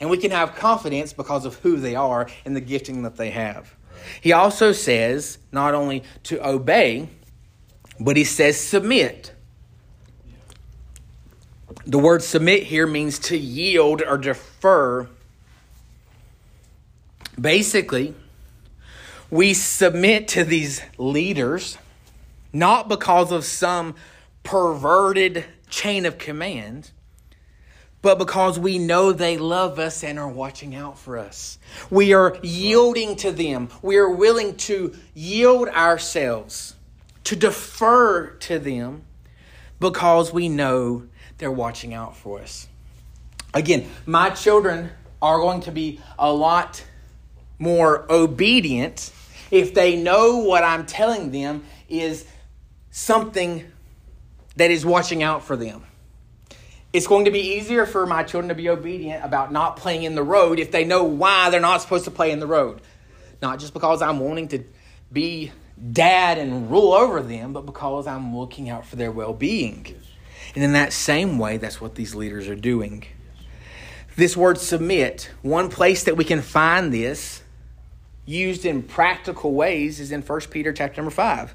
And 0.01 0.11
we 0.11 0.19
can 0.19 0.33
have 0.33 0.57
confidence 0.57 1.13
because 1.13 1.47
of 1.47 1.55
who 1.61 1.77
they 1.77 1.95
are 1.95 2.29
and 2.45 2.55
the 2.57 2.61
gifting 2.61 3.03
that 3.05 3.17
they 3.17 3.31
have. 3.31 3.75
He 4.21 4.33
also 4.33 4.73
says 4.73 5.39
not 5.53 5.75
only 5.75 6.03
to 6.25 6.47
obey, 6.47 7.09
but 8.01 8.17
he 8.17 8.25
says 8.25 8.61
submit. 8.61 9.33
The 11.87 11.99
word 11.99 12.23
submit 12.23 12.65
here 12.65 12.87
means 12.87 13.19
to 13.21 13.37
yield 13.37 14.03
or 14.03 14.19
defer. 14.19 15.09
Basically, 17.41 18.15
we 19.31 19.55
submit 19.55 20.29
to 20.29 20.45
these 20.45 20.83
leaders 20.99 21.79
not 22.53 22.89
because 22.89 23.33
of 23.33 23.45
some 23.45 23.95
perverted 24.45 25.45
chain 25.69 26.07
of 26.07 26.19
command, 26.19 26.93
but 28.01 28.19
because 28.19 28.59
we 28.59 28.79
know 28.79 29.11
they 29.11 29.37
love 29.37 29.79
us 29.79 30.05
and 30.05 30.19
are 30.19 30.29
watching 30.29 30.75
out 30.75 30.99
for 30.99 31.19
us. 31.19 31.59
We 31.91 32.13
are 32.13 32.39
yielding 32.43 33.17
to 33.17 33.33
them. 33.33 33.71
We 33.83 33.97
are 33.97 34.11
willing 34.11 34.57
to 34.59 34.95
yield 35.15 35.69
ourselves, 35.69 36.75
to 37.25 37.35
defer 37.35 38.31
to 38.31 38.59
them, 38.59 39.03
because 39.81 40.33
we 40.33 40.49
know 40.49 41.09
they're 41.39 41.51
watching 41.51 41.93
out 41.93 42.17
for 42.17 42.41
us. 42.41 42.69
Again, 43.53 43.89
my 44.07 44.31
children 44.31 44.91
are 45.21 45.39
going 45.39 45.63
to 45.63 45.73
be 45.73 46.01
a 46.19 46.33
lot 46.33 46.85
more 47.59 48.11
obedient 48.11 49.13
if 49.51 49.75
they 49.75 49.97
know 49.97 50.39
what 50.39 50.65
I'm 50.65 50.87
telling 50.87 51.31
them 51.31 51.65
is 51.89 52.27
something 52.91 53.65
that 54.57 54.71
is 54.71 54.85
watching 54.85 55.23
out 55.23 55.45
for 55.45 55.57
them. 55.57 55.85
It's 56.93 57.07
going 57.07 57.25
to 57.25 57.31
be 57.31 57.57
easier 57.57 57.87
for 57.87 58.07
my 58.07 58.23
children 58.23 58.49
to 58.49 58.55
be 58.55 58.69
obedient 58.69 59.25
about 59.25 59.53
not 59.53 59.77
playing 59.77 60.05
in 60.05 60.15
the 60.15 60.23
road 60.23 60.59
if 60.59 60.71
they 60.71 60.85
know 60.85 61.05
why 61.05 61.51
they're 61.51 61.61
not 61.61 61.83
supposed 61.83 62.05
to 62.05 62.11
play 62.11 62.31
in 62.31 62.39
the 62.39 62.47
road. 62.47 62.81
Not 63.43 63.59
just 63.59 63.73
because 63.73 64.01
I'm 64.01 64.21
wanting 64.21 64.49
to 64.49 64.65
be 65.13 65.53
dad 65.93 66.39
and 66.39 66.71
rule 66.71 66.93
over 66.93 67.21
them, 67.21 67.53
but 67.53 67.67
because 67.67 68.07
I'm 68.07 68.37
looking 68.37 68.71
out 68.71 68.87
for 68.87 68.97
their 68.97 69.11
well 69.11 69.33
being. 69.33 69.87
And 70.55 70.63
in 70.63 70.73
that 70.73 70.93
same 70.93 71.39
way, 71.39 71.57
that's 71.57 71.81
what 71.81 71.97
these 71.97 72.15
leaders 72.15 72.49
are 72.49 72.55
doing. 72.55 73.05
This 74.17 74.37
word 74.37 74.59
submit, 74.59 75.31
one 75.43 75.71
place 75.71 76.05
that 76.05 76.17
we 76.17 76.25
can 76.25 76.43
find 76.43 76.93
this 76.93 77.43
used 78.27 78.65
in 78.65 78.83
practical 78.83 79.53
ways 79.53 80.01
is 80.01 80.13
in 80.13 80.23
1 80.23 80.41
Peter 80.51 80.73
chapter 80.73 81.01
number 81.01 81.11
5. 81.11 81.55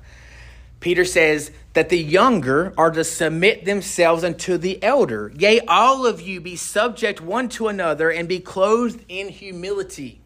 Peter 0.80 1.04
says 1.04 1.52
that 1.74 1.90
the 1.90 1.98
younger 1.98 2.74
are 2.78 2.92
to 2.92 3.04
submit 3.04 3.66
themselves 3.66 4.24
unto 4.24 4.58
the 4.58 4.82
elder. 4.82 5.32
Yea, 5.36 5.60
all 5.68 6.06
of 6.06 6.22
you 6.22 6.40
be 6.40 6.56
subject 6.56 7.20
one 7.20 7.50
to 7.50 7.68
another 7.68 8.10
and 8.10 8.30
be 8.30 8.40
clothed 8.40 9.04
in 9.10 9.28
humility. 9.30 10.22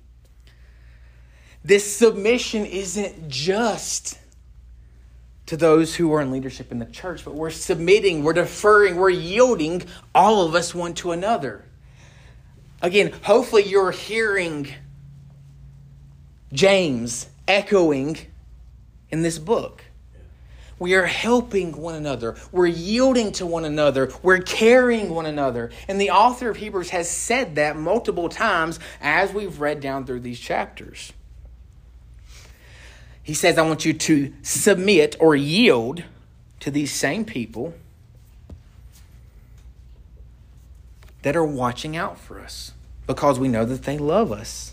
This 1.63 1.95
submission 1.95 2.65
isn't 2.65 3.29
just 3.29 4.19
to 5.45 5.57
those 5.57 5.95
who 5.95 6.13
are 6.13 6.21
in 6.21 6.31
leadership 6.31 6.71
in 6.71 6.79
the 6.79 6.85
church, 6.85 7.25
but 7.25 7.33
we're 7.33 7.49
submitting, 7.49 8.23
we're 8.23 8.33
deferring, 8.33 8.95
we're 8.95 9.09
yielding 9.09 9.83
all 10.13 10.45
of 10.45 10.55
us 10.55 10.75
one 10.75 10.93
to 10.95 11.11
another. 11.11 11.65
Again, 12.81 13.13
hopefully 13.23 13.63
you're 13.63 13.91
hearing 13.91 14.67
James 16.53 17.27
echoing 17.47 18.17
in 19.09 19.21
this 19.21 19.37
book. 19.37 19.83
We 20.79 20.95
are 20.95 21.05
helping 21.05 21.77
one 21.77 21.95
another. 21.95 22.35
We're 22.51 22.67
yielding 22.67 23.31
to 23.33 23.45
one 23.45 23.63
another. 23.63 24.11
We're 24.21 24.41
carrying 24.41 25.09
one 25.11 25.25
another. 25.25 25.71
And 25.87 25.99
the 25.99 26.11
author 26.11 26.49
of 26.49 26.57
Hebrews 26.57 26.89
has 26.89 27.09
said 27.09 27.55
that 27.55 27.77
multiple 27.77 28.27
times 28.29 28.79
as 29.01 29.31
we've 29.33 29.59
read 29.59 29.79
down 29.81 30.05
through 30.05 30.21
these 30.21 30.39
chapters. 30.39 31.13
He 33.21 33.33
says, 33.33 33.57
I 33.57 33.61
want 33.61 33.85
you 33.85 33.93
to 33.93 34.33
submit 34.41 35.15
or 35.19 35.35
yield 35.35 36.03
to 36.59 36.69
these 36.69 36.91
same 36.91 37.23
people 37.23 37.73
that 41.21 41.35
are 41.35 41.45
watching 41.45 41.95
out 41.95 42.19
for 42.19 42.39
us 42.39 42.73
because 43.07 43.39
we 43.39 43.47
know 43.47 43.63
that 43.63 43.83
they 43.83 43.97
love 43.97 44.31
us. 44.31 44.72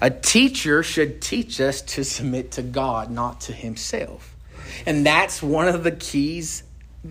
A 0.00 0.10
teacher 0.10 0.82
should 0.82 1.20
teach 1.20 1.60
us 1.60 1.82
to 1.82 2.04
submit 2.04 2.52
to 2.52 2.62
God, 2.62 3.10
not 3.10 3.40
to 3.42 3.52
himself. 3.52 4.34
And 4.86 5.04
that's 5.04 5.42
one 5.42 5.68
of 5.68 5.84
the 5.84 5.92
keys, 5.92 6.62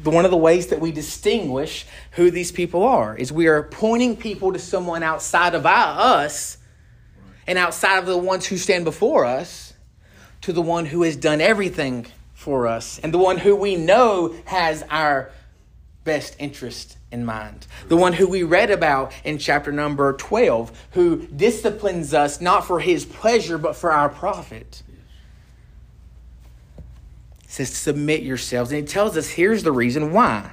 one 0.03 0.25
of 0.25 0.31
the 0.31 0.37
ways 0.37 0.67
that 0.67 0.79
we 0.79 0.91
distinguish 0.91 1.85
who 2.11 2.31
these 2.31 2.51
people 2.51 2.83
are, 2.83 3.15
is 3.15 3.31
we 3.31 3.47
are 3.47 3.63
pointing 3.63 4.17
people 4.17 4.53
to 4.53 4.59
someone 4.59 5.03
outside 5.03 5.53
of 5.53 5.65
our, 5.65 6.17
us 6.25 6.57
and 7.45 7.57
outside 7.57 7.97
of 7.97 8.05
the 8.05 8.17
ones 8.17 8.45
who 8.45 8.57
stand 8.57 8.85
before 8.85 9.25
us 9.25 9.73
to 10.41 10.53
the 10.53 10.61
one 10.61 10.85
who 10.85 11.03
has 11.03 11.15
done 11.15 11.41
everything 11.41 12.07
for 12.33 12.67
us 12.67 12.99
and 12.99 13.13
the 13.13 13.17
one 13.17 13.37
who 13.37 13.55
we 13.55 13.75
know 13.75 14.33
has 14.45 14.83
our 14.89 15.31
best 16.05 16.35
interest 16.39 16.98
in 17.11 17.25
mind. 17.25 17.67
The 17.87 17.97
one 17.97 18.13
who 18.13 18.27
we 18.27 18.43
read 18.43 18.69
about 18.69 19.13
in 19.23 19.37
chapter 19.37 19.71
number 19.71 20.13
12, 20.13 20.87
who 20.91 21.27
disciplines 21.27 22.13
us 22.13 22.39
not 22.39 22.65
for 22.65 22.79
his 22.79 23.05
pleasure, 23.05 23.57
but 23.57 23.75
for 23.75 23.91
our 23.91 24.09
profit 24.09 24.83
says, 27.49 27.75
Submit 27.75 28.21
yourselves. 28.23 28.71
And 28.71 28.81
he 28.81 28.87
tells 28.87 29.17
us 29.17 29.29
here's 29.31 29.63
the 29.63 29.71
reason 29.71 30.13
why. 30.13 30.51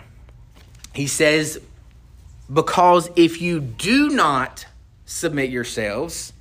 He 0.95 1.07
says, 1.07 1.61
Because 2.53 3.11
if 3.14 3.40
you 3.40 3.61
do 3.61 4.09
not 4.09 4.66
submit 5.05 5.51
yourselves, 5.51 6.33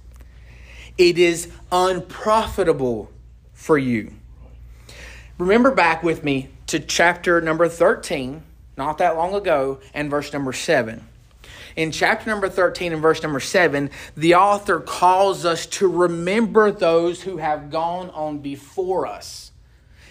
it 0.97 1.17
is 1.17 1.51
unprofitable 1.71 3.12
for 3.54 3.78
you. 3.78 4.13
Remember 5.38 5.71
back 5.71 6.01
with 6.01 6.23
me 6.23 6.49
to 6.67 6.80
chapter 6.80 7.41
number 7.41 7.67
13, 7.67 8.41
not 8.77 8.97
that 8.97 9.15
long 9.15 9.33
ago, 9.33 9.79
and 9.93 10.09
verse 10.09 10.31
number 10.33 10.53
7. 10.53 11.03
In 11.75 11.91
chapter 11.91 12.29
number 12.29 12.49
13 12.49 12.93
and 12.93 13.01
verse 13.01 13.21
number 13.21 13.39
7, 13.39 13.89
the 14.15 14.35
author 14.35 14.79
calls 14.79 15.45
us 15.45 15.65
to 15.65 15.88
remember 15.88 16.71
those 16.71 17.23
who 17.23 17.38
have 17.38 17.69
gone 17.69 18.09
on 18.11 18.39
before 18.39 19.05
us 19.05 19.45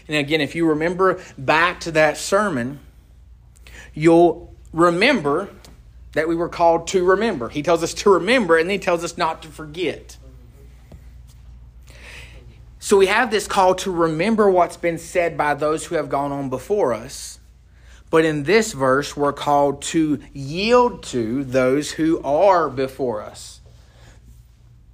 and 0.09 0.17
again, 0.17 0.41
if 0.41 0.55
you 0.55 0.69
remember 0.69 1.21
back 1.39 1.81
to 1.81 1.93
that 1.93 2.17
sermon, 2.17 2.81
you'll 3.95 4.55
remember 4.73 5.49
that 6.13 6.29
we 6.29 6.37
were 6.37 6.49
called 6.49 6.87
to 6.89 7.05
remember. 7.05 7.49
He 7.49 7.63
tells 7.63 7.83
us 7.83 7.95
to 7.95 8.11
remember, 8.11 8.57
and 8.57 8.69
then 8.69 8.79
he 8.79 8.83
tells 8.83 9.03
us 9.03 9.17
not 9.17 9.43
to 9.43 9.49
forget. 9.49 10.17
So 12.79 12.99
we 12.99 13.07
have 13.07 13.31
this 13.31 13.49
call 13.49 13.75
to 13.77 13.91
remember 13.91 14.51
what's 14.51 14.77
been 14.77 14.99
said 14.99 15.39
by 15.39 15.55
those 15.55 15.87
who 15.87 15.95
have 15.95 16.11
gone 16.11 16.33
on 16.33 16.51
before 16.51 16.93
us. 16.93 17.39
But 18.15 18.25
in 18.25 18.45
this 18.45 18.73
verse, 18.73 19.17
we're 19.17 19.33
called 19.33 19.83
to 19.83 20.21
yield 20.33 21.03
to 21.07 21.43
those 21.43 21.91
who 21.91 22.23
are 22.23 22.71
before 22.71 23.21
us. 23.21 23.61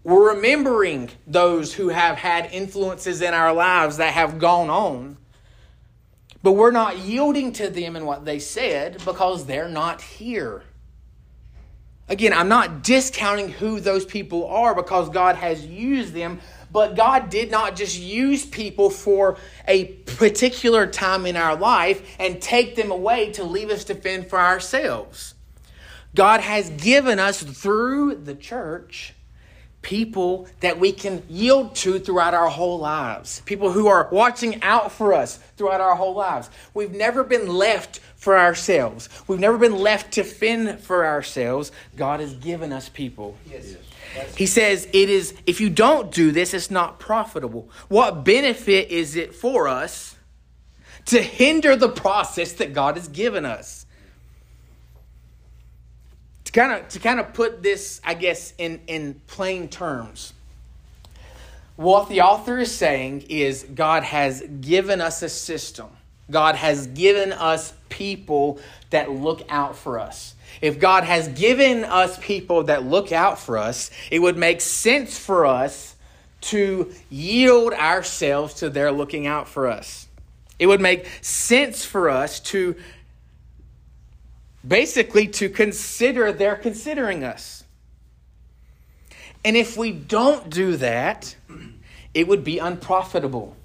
We're 0.02 0.37
remembering 0.37 1.11
those 1.26 1.74
who 1.74 1.90
have 1.90 2.16
had 2.16 2.48
influences 2.50 3.20
in 3.20 3.35
our 3.35 3.52
lives 3.52 3.98
that 3.98 4.14
have 4.14 4.38
gone 4.38 4.70
on. 4.70 5.18
But 6.42 6.52
we're 6.52 6.70
not 6.70 6.96
yielding 6.96 7.52
to 7.52 7.68
them 7.68 7.94
in 7.94 8.06
what 8.06 8.24
they 8.24 8.38
said 8.38 9.02
because 9.04 9.44
they're 9.44 9.68
not 9.68 10.00
here. 10.00 10.62
Again, 12.09 12.33
I'm 12.33 12.48
not 12.48 12.83
discounting 12.83 13.50
who 13.50 13.80
those 13.80 14.06
people 14.06 14.46
are 14.46 14.74
because 14.74 15.11
God 15.11 15.37
has 15.37 15.66
used 15.66 16.14
them, 16.14 16.40
but 16.72 16.96
God 16.96 17.30
did 17.30 17.50
not 17.50 17.76
just 17.76 17.98
use 17.98 18.44
people 18.44 18.90
for 18.90 19.37
a 19.66 19.87
particular 19.87 20.87
time 20.87 21.26
in 21.26 21.37
our 21.37 21.56
life 21.56 22.16
and 22.18 22.40
take 22.40 22.76
them 22.76 22.90
away 22.90 23.33
to 23.33 23.44
leave 23.44 23.70
us 23.70 23.85
to 23.85 23.94
fend 23.94 24.28
for 24.28 24.38
ourselves. 24.38 25.35
God 26.14 26.40
has 26.40 26.70
given 26.70 27.18
us 27.18 27.42
through 27.42 28.16
the 28.16 28.35
church 28.35 29.14
people 29.83 30.46
that 30.61 30.78
we 30.78 30.92
can 30.92 31.22
yield 31.28 31.74
to 31.74 31.98
throughout 31.98 32.35
our 32.35 32.48
whole 32.48 32.78
lives. 32.78 33.40
People 33.46 33.72
who 33.72 33.87
are 33.87 34.09
watching 34.12 34.62
out 34.62 34.92
for 34.92 35.14
us 35.14 35.38
throughout 35.56 35.80
our 35.80 35.94
whole 35.94 36.14
lives. 36.14 36.50
We've 36.74 36.92
never 36.92 37.24
been 37.24 37.48
left 37.48 38.00
for 38.16 38.38
ourselves. 38.38 39.09
We've 39.26 39.40
never 39.40 39.56
been 39.56 39.76
left 39.76 40.12
to 40.12 40.24
fend 40.24 40.80
for 40.80 41.06
ourselves. 41.06 41.72
God 41.96 42.20
has 42.20 42.35
given 42.35 42.72
us 42.72 42.88
people. 42.88 43.37
Yes. 43.50 43.76
He 44.37 44.46
says 44.46 44.88
it 44.92 45.09
is 45.09 45.35
if 45.46 45.61
you 45.61 45.70
don't 45.70 46.11
do 46.11 46.33
this 46.33 46.55
it's 46.55 46.70
not 46.70 46.99
profitable. 46.99 47.68
What 47.88 48.25
benefit 48.25 48.88
is 48.90 49.16
it 49.16 49.35
for 49.35 49.68
us 49.68 50.16
to 51.07 51.23
hinder 51.23 51.77
the 51.77 51.88
process 51.88 52.53
that 52.55 52.73
God 52.73 52.96
has 52.96 53.09
given 53.09 53.44
us? 53.44 53.87
to 56.51 56.61
kind 56.61 56.73
of 56.73 56.88
to 56.88 56.99
kind 56.99 57.20
of 57.20 57.33
put 57.33 57.62
this, 57.62 58.01
I 58.05 58.14
guess, 58.14 58.55
in 58.59 58.81
in 58.87 59.20
plain 59.27 59.68
terms. 59.68 60.33
What 61.77 62.09
the 62.09 62.20
author 62.23 62.59
is 62.59 62.75
saying 62.75 63.23
is 63.29 63.64
God 63.75 64.03
has 64.03 64.42
given 64.61 65.01
us 65.01 65.23
a 65.23 65.29
system. 65.29 65.88
God 66.31 66.57
has 66.57 66.88
given 66.88 67.33
us 67.33 67.73
people 67.88 68.61
that 68.90 69.11
look 69.11 69.42
out 69.49 69.77
for 69.77 69.99
us. 69.99 70.35
If 70.60 70.78
God 70.78 71.04
has 71.04 71.28
given 71.28 71.84
us 71.84 72.18
people 72.18 72.64
that 72.64 72.84
look 72.84 73.12
out 73.12 73.38
for 73.38 73.58
us, 73.58 73.90
it 74.10 74.18
would 74.18 74.36
make 74.36 74.60
sense 74.60 75.18
for 75.18 75.46
us 75.46 75.96
to 76.42 76.92
yield 77.10 77.72
ourselves 77.72 78.54
to 78.54 78.70
their 78.70 78.92
looking 78.92 79.26
out 79.26 79.48
for 79.48 79.66
us. 79.66 80.08
It 80.58 80.66
would 80.66 80.80
make 80.80 81.06
sense 81.22 81.84
for 81.84 82.10
us 82.10 82.40
to 82.40 82.76
basically 84.66 85.26
to 85.26 85.48
consider 85.48 86.32
they're 86.32 86.56
considering 86.56 87.24
us. 87.24 87.64
And 89.44 89.56
if 89.56 89.76
we 89.76 89.90
don't 89.90 90.50
do 90.50 90.76
that, 90.76 91.34
it 92.12 92.28
would 92.28 92.44
be 92.44 92.58
unprofitable. 92.58 93.56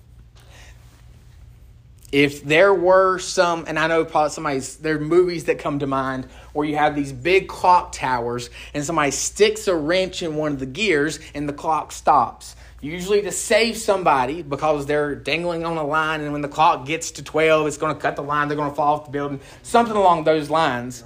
If 2.15 2.45
there 2.45 2.73
were 2.73 3.19
some, 3.19 3.65
and 3.67 3.77
I 3.77 3.87
know 3.87 4.05
probably 4.05 4.29
somebody's, 4.29 4.77
there 4.77 4.95
are 4.95 4.99
movies 4.99 5.43
that 5.45 5.59
come 5.59 5.79
to 5.79 5.85
mind 5.85 6.27
where 6.53 6.65
you 6.65 6.77
have 6.77 6.95
these 6.95 7.11
big 7.11 7.49
clock 7.49 7.91
towers 7.91 8.49
and 8.73 8.85
somebody 8.85 9.11
sticks 9.11 9.67
a 9.67 9.75
wrench 9.75 10.23
in 10.23 10.37
one 10.37 10.53
of 10.53 10.59
the 10.59 10.65
gears 10.65 11.19
and 11.33 11.49
the 11.49 11.51
clock 11.51 11.91
stops 11.91 12.55
usually 12.79 13.21
to 13.23 13.31
save 13.33 13.75
somebody 13.75 14.43
because 14.43 14.85
they're 14.85 15.13
dangling 15.13 15.65
on 15.65 15.75
a 15.75 15.83
line, 15.83 16.21
and 16.21 16.31
when 16.31 16.41
the 16.41 16.47
clock 16.47 16.85
gets 16.85 17.11
to 17.11 17.23
12, 17.23 17.67
it's 17.67 17.77
going 17.77 17.93
to 17.93 17.99
cut 17.99 18.15
the 18.15 18.23
line, 18.23 18.47
they're 18.47 18.55
going 18.55 18.69
to 18.69 18.75
fall 18.75 18.95
off 18.95 19.05
the 19.05 19.11
building, 19.11 19.41
something 19.61 19.97
along 19.97 20.23
those 20.23 20.49
lines. 20.49 21.03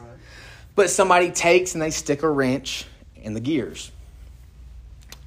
But 0.75 0.91
somebody 0.91 1.31
takes 1.31 1.73
and 1.73 1.81
they 1.81 1.89
stick 1.89 2.21
a 2.21 2.29
wrench 2.29 2.85
in 3.15 3.33
the 3.33 3.39
gears. 3.39 3.91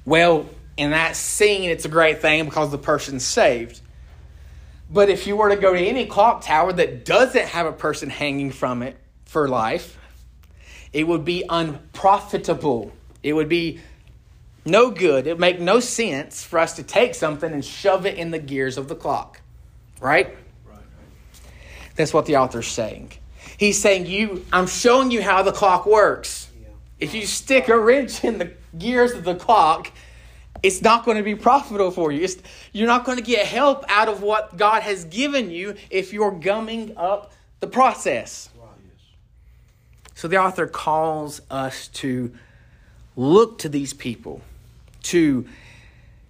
Well, 0.05 0.47
in 0.77 0.91
that 0.91 1.17
scene, 1.17 1.69
it's 1.69 1.83
a 1.83 1.89
great 1.89 2.21
thing 2.21 2.45
because 2.45 2.71
the 2.71 2.77
person's 2.77 3.25
saved. 3.25 3.81
But 4.93 5.09
if 5.09 5.25
you 5.25 5.35
were 5.35 5.49
to 5.49 5.55
go 5.55 5.73
to 5.73 5.79
any 5.79 6.05
clock 6.05 6.43
tower 6.43 6.71
that 6.71 7.03
doesn't 7.03 7.47
have 7.47 7.65
a 7.65 7.71
person 7.71 8.11
hanging 8.11 8.51
from 8.51 8.83
it 8.83 8.95
for 9.25 9.49
life, 9.49 9.97
it 10.93 11.07
would 11.07 11.25
be 11.25 11.43
unprofitable. 11.49 12.91
It 13.23 13.33
would 13.33 13.49
be 13.49 13.79
no 14.65 14.91
good. 14.91 15.25
It 15.25 15.31
would 15.31 15.39
make 15.39 15.59
no 15.59 15.79
sense 15.79 16.43
for 16.43 16.59
us 16.59 16.75
to 16.75 16.83
take 16.83 17.15
something 17.15 17.51
and 17.51 17.65
shove 17.65 18.05
it 18.05 18.17
in 18.17 18.29
the 18.29 18.37
gears 18.37 18.77
of 18.77 18.87
the 18.87 18.95
clock. 18.95 19.41
Right? 19.99 20.37
That's 21.95 22.13
what 22.13 22.27
the 22.27 22.37
author's 22.37 22.67
saying. 22.67 23.13
He's 23.57 23.81
saying, 23.81 24.05
You 24.05 24.45
I'm 24.53 24.67
showing 24.67 25.09
you 25.09 25.23
how 25.23 25.41
the 25.41 25.51
clock 25.51 25.87
works. 25.87 26.49
If 26.99 27.15
you 27.15 27.25
stick 27.25 27.67
a 27.67 27.79
wrench 27.79 28.23
in 28.23 28.37
the 28.37 28.53
gears 28.77 29.13
of 29.13 29.23
the 29.23 29.35
clock, 29.35 29.91
it's 30.63 30.81
not 30.81 31.03
going 31.03 31.17
to 31.17 31.23
be 31.23 31.35
profitable 31.35 31.91
for 31.91 32.11
you. 32.11 32.23
It's, 32.23 32.37
you're 32.71 32.87
not 32.87 33.03
going 33.03 33.17
to 33.17 33.23
get 33.23 33.45
help 33.45 33.83
out 33.89 34.07
of 34.07 34.23
what 34.23 34.57
God 34.57 34.81
has 34.81 35.03
given 35.05 35.51
you 35.51 35.75
if 35.89 36.13
you're 36.13 36.31
gumming 36.31 36.93
up 36.97 37.33
the 37.59 37.67
process. 37.67 38.49
So 40.15 40.27
the 40.27 40.37
author 40.37 40.67
calls 40.67 41.41
us 41.51 41.89
to 41.89 42.33
look 43.15 43.59
to 43.59 43.69
these 43.69 43.93
people 43.93 44.41
to 45.03 45.45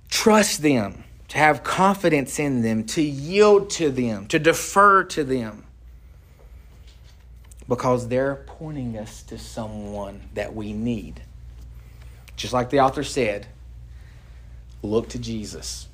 trust 0.10 0.62
them, 0.62 1.04
to 1.28 1.38
have 1.38 1.64
confidence 1.64 2.40
in 2.40 2.62
them, 2.62 2.86
to 2.86 3.02
yield 3.02 3.70
to 3.70 3.90
them, 3.90 4.28
to 4.28 4.40
defer 4.40 5.04
to 5.04 5.24
them. 5.24 5.64
Because 7.68 8.08
they're 8.08 8.44
pointing 8.48 8.98
us 8.98 9.24
to 9.24 9.38
someone 9.38 10.22
that 10.34 10.54
we 10.54 10.74
need. 10.74 11.22
Just 12.36 12.52
like 12.52 12.70
the 12.70 12.80
author 12.80 13.04
said, 13.04 13.48
look 14.84 15.10
to 15.10 15.20
Jesus. 15.20 15.88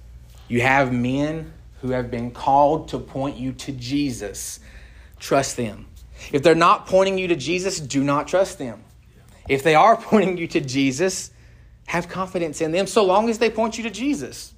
You 0.47 0.61
have 0.61 0.91
men 0.91 1.53
who 1.81 1.91
have 1.91 2.11
been 2.11 2.31
called 2.31 2.89
to 2.89 2.99
point 2.99 3.37
you 3.37 3.53
to 3.53 3.71
Jesus. 3.71 4.59
Trust 5.19 5.55
them. 5.55 5.85
If 6.33 6.43
they're 6.43 6.55
not 6.55 6.87
pointing 6.87 7.17
you 7.17 7.27
to 7.29 7.35
Jesus, 7.35 7.79
do 7.79 8.03
not 8.03 8.27
trust 8.27 8.57
them. 8.57 8.83
If 9.47 9.63
they 9.63 9.75
are 9.75 9.95
pointing 10.01 10.37
you 10.37 10.47
to 10.47 10.59
Jesus, 10.59 11.31
have 11.85 12.09
confidence 12.09 12.61
in 12.61 12.71
them 12.71 12.87
so 12.87 13.05
long 13.05 13.29
as 13.29 13.37
they 13.37 13.49
point 13.49 13.77
you 13.77 13.83
to 13.85 13.89
Jesus. 13.89 14.53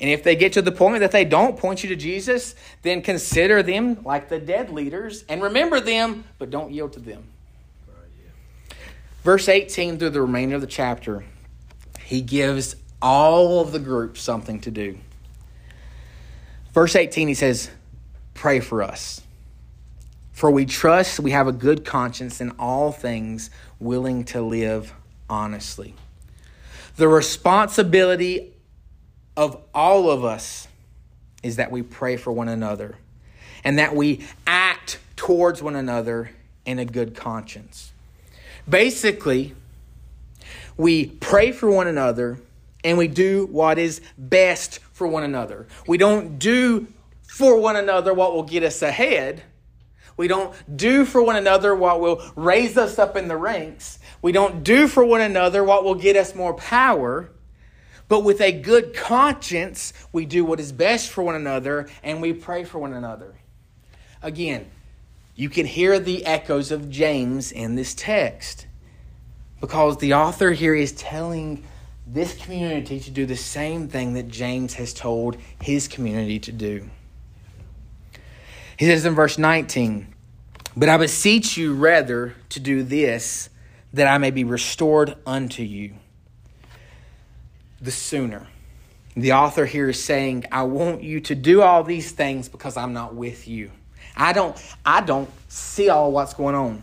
And 0.00 0.08
if 0.08 0.22
they 0.22 0.36
get 0.36 0.52
to 0.52 0.62
the 0.62 0.72
point 0.72 1.00
that 1.00 1.10
they 1.10 1.24
don't 1.24 1.56
point 1.56 1.82
you 1.82 1.88
to 1.88 1.96
Jesus, 1.96 2.54
then 2.82 3.02
consider 3.02 3.62
them 3.62 4.02
like 4.04 4.28
the 4.28 4.38
dead 4.38 4.70
leaders 4.70 5.24
and 5.28 5.42
remember 5.42 5.80
them, 5.80 6.24
but 6.38 6.50
don't 6.50 6.72
yield 6.72 6.92
to 6.92 7.00
them. 7.00 7.24
Verse 9.24 9.48
18 9.48 9.98
through 9.98 10.10
the 10.10 10.22
remainder 10.22 10.54
of 10.54 10.60
the 10.60 10.68
chapter, 10.68 11.24
he 12.04 12.22
gives 12.22 12.76
all 13.00 13.60
of 13.60 13.72
the 13.72 13.78
group 13.78 14.18
something 14.18 14.60
to 14.60 14.70
do. 14.70 14.98
Verse 16.72 16.96
18, 16.96 17.28
he 17.28 17.34
says, 17.34 17.70
Pray 18.34 18.60
for 18.60 18.82
us. 18.82 19.20
For 20.32 20.50
we 20.50 20.64
trust 20.64 21.18
we 21.18 21.32
have 21.32 21.48
a 21.48 21.52
good 21.52 21.84
conscience 21.84 22.40
in 22.40 22.52
all 22.58 22.92
things, 22.92 23.50
willing 23.80 24.24
to 24.26 24.40
live 24.40 24.94
honestly. 25.28 25.94
The 26.96 27.08
responsibility 27.08 28.52
of 29.36 29.60
all 29.74 30.10
of 30.10 30.24
us 30.24 30.68
is 31.42 31.56
that 31.56 31.70
we 31.70 31.82
pray 31.82 32.16
for 32.16 32.32
one 32.32 32.48
another 32.48 32.96
and 33.64 33.78
that 33.78 33.94
we 33.94 34.26
act 34.46 34.98
towards 35.16 35.62
one 35.62 35.76
another 35.76 36.30
in 36.64 36.78
a 36.78 36.84
good 36.84 37.14
conscience. 37.14 37.92
Basically, 38.68 39.54
we 40.76 41.06
pray 41.06 41.50
for 41.50 41.70
one 41.70 41.86
another 41.86 42.38
and 42.84 42.98
we 42.98 43.08
do 43.08 43.46
what 43.46 43.78
is 43.78 44.00
best 44.16 44.78
for 44.92 45.06
one 45.06 45.24
another. 45.24 45.66
We 45.86 45.98
don't 45.98 46.38
do 46.38 46.86
for 47.22 47.60
one 47.60 47.76
another 47.76 48.14
what 48.14 48.32
will 48.32 48.42
get 48.42 48.62
us 48.62 48.82
ahead. 48.82 49.42
We 50.16 50.26
don't 50.26 50.52
do 50.76 51.04
for 51.04 51.22
one 51.22 51.36
another 51.36 51.74
what 51.74 52.00
will 52.00 52.22
raise 52.34 52.76
us 52.76 52.98
up 52.98 53.16
in 53.16 53.28
the 53.28 53.36
ranks. 53.36 53.98
We 54.20 54.32
don't 54.32 54.64
do 54.64 54.88
for 54.88 55.04
one 55.04 55.20
another 55.20 55.62
what 55.62 55.84
will 55.84 55.94
get 55.94 56.16
us 56.16 56.34
more 56.34 56.54
power. 56.54 57.30
But 58.08 58.24
with 58.24 58.40
a 58.40 58.50
good 58.50 58.94
conscience, 58.94 59.92
we 60.12 60.24
do 60.24 60.44
what 60.44 60.60
is 60.60 60.72
best 60.72 61.10
for 61.10 61.22
one 61.22 61.34
another 61.34 61.88
and 62.02 62.20
we 62.20 62.32
pray 62.32 62.64
for 62.64 62.78
one 62.78 62.94
another. 62.94 63.34
Again, 64.22 64.68
you 65.36 65.48
can 65.48 65.66
hear 65.66 66.00
the 66.00 66.26
echoes 66.26 66.72
of 66.72 66.90
James 66.90 67.52
in 67.52 67.76
this 67.76 67.94
text 67.94 68.66
because 69.60 69.98
the 69.98 70.14
author 70.14 70.50
here 70.50 70.74
is 70.74 70.90
telling 70.92 71.62
this 72.10 72.34
community 72.36 72.98
to 73.00 73.10
do 73.10 73.26
the 73.26 73.36
same 73.36 73.88
thing 73.88 74.14
that 74.14 74.28
James 74.28 74.74
has 74.74 74.94
told 74.94 75.36
his 75.60 75.88
community 75.88 76.38
to 76.40 76.52
do. 76.52 76.88
He 78.78 78.86
says 78.86 79.04
in 79.04 79.14
verse 79.14 79.36
19, 79.36 80.06
But 80.76 80.88
I 80.88 80.96
beseech 80.96 81.56
you 81.56 81.74
rather 81.74 82.34
to 82.48 82.60
do 82.60 82.82
this, 82.82 83.50
that 83.92 84.06
I 84.06 84.18
may 84.18 84.30
be 84.30 84.44
restored 84.44 85.16
unto 85.26 85.62
you 85.62 85.94
the 87.80 87.90
sooner. 87.90 88.46
The 89.14 89.32
author 89.32 89.66
here 89.66 89.88
is 89.88 90.02
saying, 90.02 90.46
I 90.50 90.62
want 90.62 91.02
you 91.02 91.20
to 91.22 91.34
do 91.34 91.62
all 91.62 91.82
these 91.82 92.12
things 92.12 92.48
because 92.48 92.76
I'm 92.76 92.92
not 92.92 93.14
with 93.14 93.48
you. 93.48 93.70
I 94.16 94.32
don't 94.32 94.56
I 94.84 95.00
don't 95.00 95.30
see 95.48 95.88
all 95.88 96.10
what's 96.10 96.34
going 96.34 96.54
on 96.54 96.82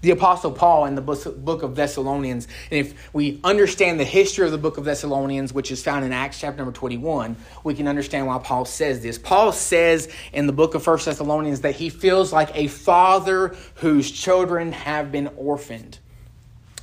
the 0.00 0.10
Apostle 0.10 0.52
Paul 0.52 0.86
in 0.86 0.94
the 0.94 1.00
book 1.00 1.62
of 1.62 1.74
Thessalonians. 1.74 2.48
And 2.70 2.86
if 2.86 3.14
we 3.14 3.40
understand 3.42 3.98
the 3.98 4.04
history 4.04 4.46
of 4.46 4.52
the 4.52 4.58
book 4.58 4.78
of 4.78 4.84
Thessalonians, 4.84 5.52
which 5.52 5.70
is 5.70 5.82
found 5.82 6.04
in 6.04 6.12
Acts 6.12 6.40
chapter 6.40 6.58
number 6.58 6.72
21, 6.72 7.36
we 7.64 7.74
can 7.74 7.88
understand 7.88 8.26
why 8.26 8.38
Paul 8.38 8.64
says 8.64 9.02
this. 9.02 9.18
Paul 9.18 9.52
says 9.52 10.08
in 10.32 10.46
the 10.46 10.52
book 10.52 10.74
of 10.74 10.82
First 10.82 11.06
Thessalonians 11.06 11.62
that 11.62 11.76
he 11.76 11.88
feels 11.88 12.32
like 12.32 12.50
a 12.54 12.68
father 12.68 13.56
whose 13.76 14.10
children 14.10 14.72
have 14.72 15.10
been 15.10 15.28
orphaned. 15.36 15.98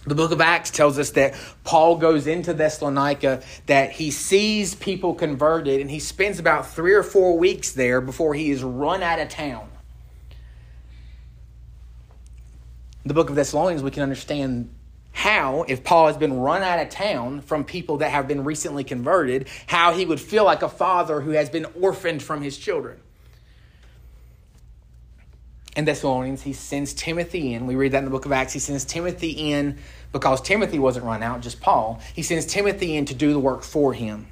The 0.06 0.16
book 0.16 0.34
of 0.34 0.42
Acts 0.42 0.70
tells 0.70 1.00
us 1.00 1.12
that 1.12 1.34
Paul 1.64 1.96
goes 1.96 2.28
into 2.28 2.54
Thessalonica, 2.54 3.42
that 3.68 3.92
he 3.92 4.12
sees 4.12 4.76
people 4.76 5.16
converted, 5.16 5.80
and 5.80 5.90
he 5.90 6.00
spends 6.00 6.40
about 6.40 6.68
three 6.68 6.94
or 6.94 7.04
four 7.04 7.38
weeks 7.38 7.72
there 7.72 8.02
before 8.02 8.34
he 8.34 8.52
is 8.52 8.64
run 8.64 9.02
out 9.02 9.20
of 9.20 9.30
town. 9.30 9.70
The 13.06 13.14
book 13.14 13.30
of 13.30 13.36
Thessalonians, 13.36 13.84
we 13.84 13.92
can 13.92 14.04
understand 14.04 14.74
how, 15.12 15.64
if 15.68 15.84
Paul 15.84 16.08
has 16.08 16.18
been 16.18 16.40
run 16.40 16.64
out 16.64 16.80
of 16.80 16.90
town 16.90 17.42
from 17.42 17.64
people 17.64 17.98
that 17.98 18.10
have 18.10 18.28
been 18.28 18.44
recently 18.44 18.84
converted, 18.84 19.48
how 19.68 19.94
he 19.94 20.06
would 20.06 20.20
feel 20.20 20.44
like 20.44 20.64
a 20.64 20.70
father 20.70 21.22
who 21.22 21.32
has 21.32 21.50
been 21.50 21.66
orphaned 21.80 22.24
from 22.24 22.42
his 22.42 22.58
children. 22.58 23.00
In 25.76 25.86
Thessalonians, 25.86 26.42
he 26.44 26.54
sends 26.54 26.94
Timothy 26.94 27.54
in. 27.54 27.66
We 27.68 27.76
read 27.76 27.94
that 27.94 28.00
in 28.00 28.06
the 28.06 28.12
book 28.12 28.26
of 28.26 28.32
Acts. 28.32 28.54
He 28.54 28.60
sends 28.60 28.86
Timothy 28.86 29.32
in 29.32 29.80
because 30.12 30.40
Timothy 30.42 30.78
wasn't 30.78 31.06
run 31.06 31.24
out, 31.24 31.42
just 31.42 31.62
Paul. 31.62 32.00
He 32.16 32.22
sends 32.22 32.46
Timothy 32.46 32.96
in 32.96 33.06
to 33.06 33.16
do 33.16 33.34
the 33.34 33.40
work 33.40 33.64
for 33.64 33.94
him. 33.94 34.28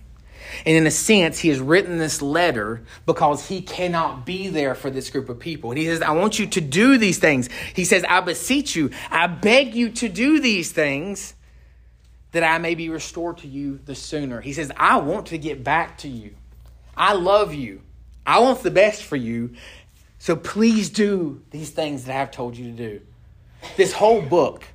And 0.66 0.76
in 0.76 0.86
a 0.86 0.92
sense, 0.92 1.40
he 1.40 1.50
has 1.50 1.60
written 1.60 1.98
this 1.98 2.22
letter 2.22 2.84
because 3.06 3.48
he 3.48 3.62
cannot 3.62 4.26
be 4.26 4.48
there 4.48 4.76
for 4.76 4.90
this 4.90 5.10
group 5.10 5.30
of 5.30 5.40
people. 5.40 5.72
And 5.72 5.78
he 5.78 5.86
says, 5.86 6.02
I 6.02 6.12
want 6.12 6.40
you 6.40 6.48
to 6.48 6.62
do 6.62 6.98
these 6.98 7.20
things. 7.20 7.50
He 7.76 7.86
says, 7.86 8.04
I 8.08 8.22
beseech 8.22 8.76
you, 8.76 8.92
I 9.10 9.28
beg 9.28 9.76
you 9.76 9.90
to 9.92 10.10
do 10.10 10.40
these 10.40 10.72
things 10.72 11.34
that 12.32 12.44
I 12.44 12.58
may 12.60 12.76
be 12.76 12.90
restored 12.90 13.40
to 13.40 13.48
you 13.48 13.80
the 13.86 13.96
sooner. 13.96 14.42
He 14.42 14.54
says, 14.54 14.72
I 14.78 14.98
want 14.98 15.28
to 15.28 15.38
get 15.38 15.64
back 15.64 15.98
to 16.00 16.08
you. 16.08 16.36
I 16.96 17.14
love 17.14 17.54
you. 17.54 17.82
I 18.26 18.40
want 18.40 18.62
the 18.62 18.72
best 18.72 19.04
for 19.04 19.16
you. 19.16 19.56
So 20.20 20.36
please 20.36 20.90
do 20.90 21.42
these 21.52 21.72
things 21.72 22.06
that 22.06 22.16
I've 22.16 22.32
told 22.32 22.56
you 22.56 22.66
to 22.66 22.78
do. 22.78 23.02
This 23.76 23.92
whole 23.94 24.22
book, 24.22 24.66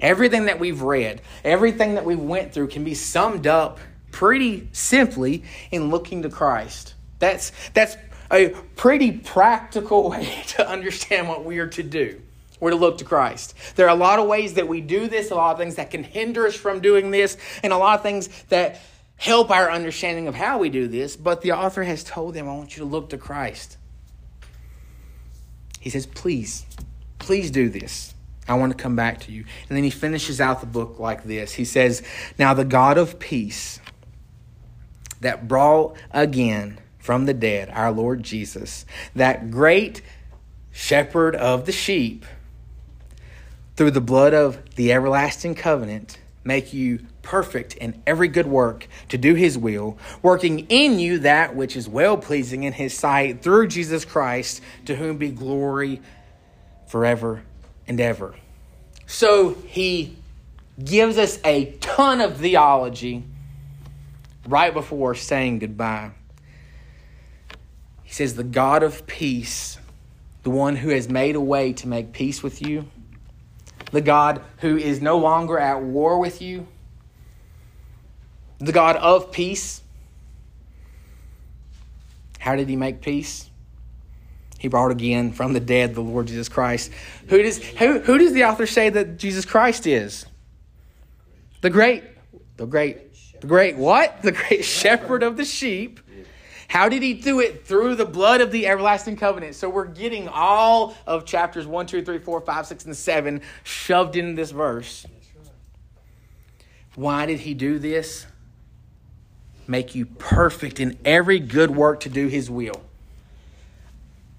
everything 0.00 0.46
that 0.46 0.58
we've 0.58 0.82
read, 0.82 1.20
everything 1.44 1.94
that 1.94 2.04
we 2.04 2.16
went 2.16 2.52
through 2.52 2.68
can 2.68 2.84
be 2.84 2.94
summed 2.94 3.46
up 3.46 3.78
pretty 4.18 4.66
simply 4.72 5.44
in 5.70 5.90
looking 5.90 6.22
to 6.22 6.28
Christ. 6.28 6.94
That's, 7.20 7.52
that's 7.72 7.96
a 8.32 8.48
pretty 8.74 9.12
practical 9.12 10.10
way 10.10 10.42
to 10.48 10.68
understand 10.68 11.28
what 11.28 11.44
we 11.44 11.60
are 11.60 11.68
to 11.68 11.84
do. 11.84 12.20
We're 12.58 12.70
to 12.70 12.76
look 12.76 12.98
to 12.98 13.04
Christ. 13.04 13.54
There 13.76 13.86
are 13.86 13.94
a 13.94 13.98
lot 13.98 14.18
of 14.18 14.26
ways 14.26 14.54
that 14.54 14.66
we 14.66 14.80
do 14.80 15.06
this, 15.06 15.30
a 15.30 15.36
lot 15.36 15.52
of 15.52 15.58
things 15.58 15.76
that 15.76 15.92
can 15.92 16.02
hinder 16.02 16.48
us 16.48 16.56
from 16.56 16.80
doing 16.80 17.12
this, 17.12 17.36
and 17.62 17.72
a 17.72 17.76
lot 17.76 17.96
of 17.96 18.02
things 18.02 18.26
that 18.48 18.80
help 19.18 19.52
our 19.52 19.70
understanding 19.70 20.26
of 20.26 20.34
how 20.34 20.58
we 20.58 20.68
do 20.68 20.88
this. 20.88 21.16
But 21.16 21.42
the 21.42 21.52
author 21.52 21.84
has 21.84 22.02
told 22.02 22.34
them, 22.34 22.48
I 22.48 22.56
want 22.56 22.76
you 22.76 22.82
to 22.82 22.88
look 22.88 23.10
to 23.10 23.18
Christ. 23.18 23.76
He 25.78 25.90
says, 25.90 26.06
Please, 26.06 26.66
please 27.20 27.52
do 27.52 27.68
this. 27.68 28.14
I 28.48 28.54
want 28.54 28.76
to 28.76 28.82
come 28.82 28.96
back 28.96 29.20
to 29.20 29.32
you. 29.32 29.44
And 29.68 29.76
then 29.76 29.84
he 29.84 29.90
finishes 29.90 30.40
out 30.40 30.60
the 30.60 30.66
book 30.66 30.98
like 30.98 31.22
this 31.22 31.52
He 31.52 31.64
says, 31.64 32.02
Now 32.36 32.52
the 32.52 32.64
God 32.64 32.98
of 32.98 33.20
peace 33.20 33.78
that 35.20 35.48
brought 35.48 35.96
again 36.10 36.78
from 36.98 37.26
the 37.26 37.34
dead 37.34 37.70
our 37.70 37.90
Lord 37.90 38.22
Jesus, 38.22 38.84
that 39.14 39.50
great 39.50 40.02
shepherd 40.70 41.34
of 41.34 41.66
the 41.66 41.72
sheep, 41.72 42.24
through 43.76 43.90
the 43.92 44.00
blood 44.00 44.34
of 44.34 44.74
the 44.74 44.92
everlasting 44.92 45.54
covenant, 45.54 46.18
make 46.44 46.72
you 46.72 46.98
perfect 47.22 47.74
in 47.74 48.02
every 48.06 48.26
good 48.26 48.46
work 48.46 48.88
to 49.08 49.18
do 49.18 49.34
his 49.34 49.56
will, 49.56 49.98
working 50.22 50.60
in 50.68 50.98
you 50.98 51.18
that 51.20 51.54
which 51.54 51.76
is 51.76 51.88
well 51.88 52.16
pleasing 52.16 52.64
in 52.64 52.72
his 52.72 52.92
sight 52.92 53.42
through 53.42 53.68
Jesus 53.68 54.04
Christ, 54.04 54.60
to 54.86 54.96
whom 54.96 55.18
be 55.18 55.30
glory 55.30 56.00
forever 56.88 57.42
and 57.86 58.00
ever. 58.00 58.34
So 59.06 59.54
he 59.66 60.16
gives 60.82 61.18
us 61.18 61.38
a 61.44 61.72
ton 61.80 62.20
of 62.20 62.38
theology 62.38 63.24
right 64.48 64.72
before 64.72 65.14
saying 65.14 65.60
goodbye. 65.60 66.10
He 68.02 68.12
says, 68.12 68.34
The 68.34 68.44
God 68.44 68.82
of 68.82 69.06
peace, 69.06 69.78
the 70.42 70.50
one 70.50 70.76
who 70.76 70.88
has 70.90 71.08
made 71.08 71.36
a 71.36 71.40
way 71.40 71.72
to 71.74 71.88
make 71.88 72.12
peace 72.12 72.42
with 72.42 72.62
you, 72.62 72.86
the 73.92 74.00
God 74.00 74.42
who 74.58 74.76
is 74.76 75.00
no 75.00 75.18
longer 75.18 75.58
at 75.58 75.82
war 75.82 76.18
with 76.18 76.40
you, 76.40 76.66
the 78.58 78.72
God 78.72 78.96
of 78.96 79.30
peace. 79.30 79.82
How 82.38 82.56
did 82.56 82.68
he 82.68 82.76
make 82.76 83.00
peace? 83.00 83.48
He 84.58 84.68
brought 84.68 84.90
again 84.90 85.32
from 85.32 85.52
the 85.52 85.60
dead 85.60 85.94
the 85.94 86.00
Lord 86.00 86.26
Jesus 86.26 86.48
Christ. 86.48 86.90
Who 87.28 87.42
does, 87.42 87.62
who, 87.62 88.00
who 88.00 88.18
does 88.18 88.32
the 88.32 88.44
author 88.44 88.66
say 88.66 88.90
that 88.90 89.16
Jesus 89.18 89.44
Christ 89.44 89.86
is? 89.86 90.26
The 91.60 91.70
great, 91.70 92.04
the 92.56 92.66
great 92.66 93.07
the 93.40 93.46
great 93.46 93.76
what? 93.76 94.22
The 94.22 94.32
great 94.32 94.64
shepherd 94.64 95.22
of 95.22 95.36
the 95.36 95.44
sheep. 95.44 96.00
How 96.68 96.90
did 96.90 97.02
he 97.02 97.14
do 97.14 97.40
it? 97.40 97.66
Through 97.66 97.94
the 97.94 98.04
blood 98.04 98.42
of 98.42 98.52
the 98.52 98.66
everlasting 98.66 99.16
covenant. 99.16 99.54
So 99.54 99.70
we're 99.70 99.86
getting 99.86 100.28
all 100.28 100.94
of 101.06 101.24
chapters 101.24 101.66
1, 101.66 101.86
2, 101.86 102.04
3, 102.04 102.18
4, 102.18 102.40
5, 102.42 102.66
6, 102.66 102.84
and 102.84 102.96
7 102.96 103.40
shoved 103.64 104.16
in 104.16 104.34
this 104.34 104.50
verse. 104.50 105.06
Why 106.94 107.26
did 107.26 107.40
he 107.40 107.54
do 107.54 107.78
this? 107.78 108.26
Make 109.66 109.94
you 109.94 110.04
perfect 110.04 110.78
in 110.78 110.98
every 111.04 111.38
good 111.38 111.70
work 111.70 112.00
to 112.00 112.10
do 112.10 112.26
his 112.26 112.50
will. 112.50 112.82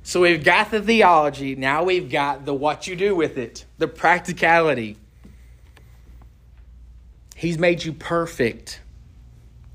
So 0.04 0.22
we've 0.22 0.44
got 0.44 0.72
the 0.72 0.82
theology, 0.82 1.56
now 1.56 1.84
we've 1.84 2.10
got 2.10 2.46
the 2.46 2.54
what 2.54 2.88
you 2.88 2.96
do 2.96 3.16
with 3.16 3.38
it, 3.38 3.66
the 3.78 3.88
practicality. 3.88 4.98
He's 7.36 7.58
made 7.58 7.84
you 7.84 7.94
perfect 7.94 8.82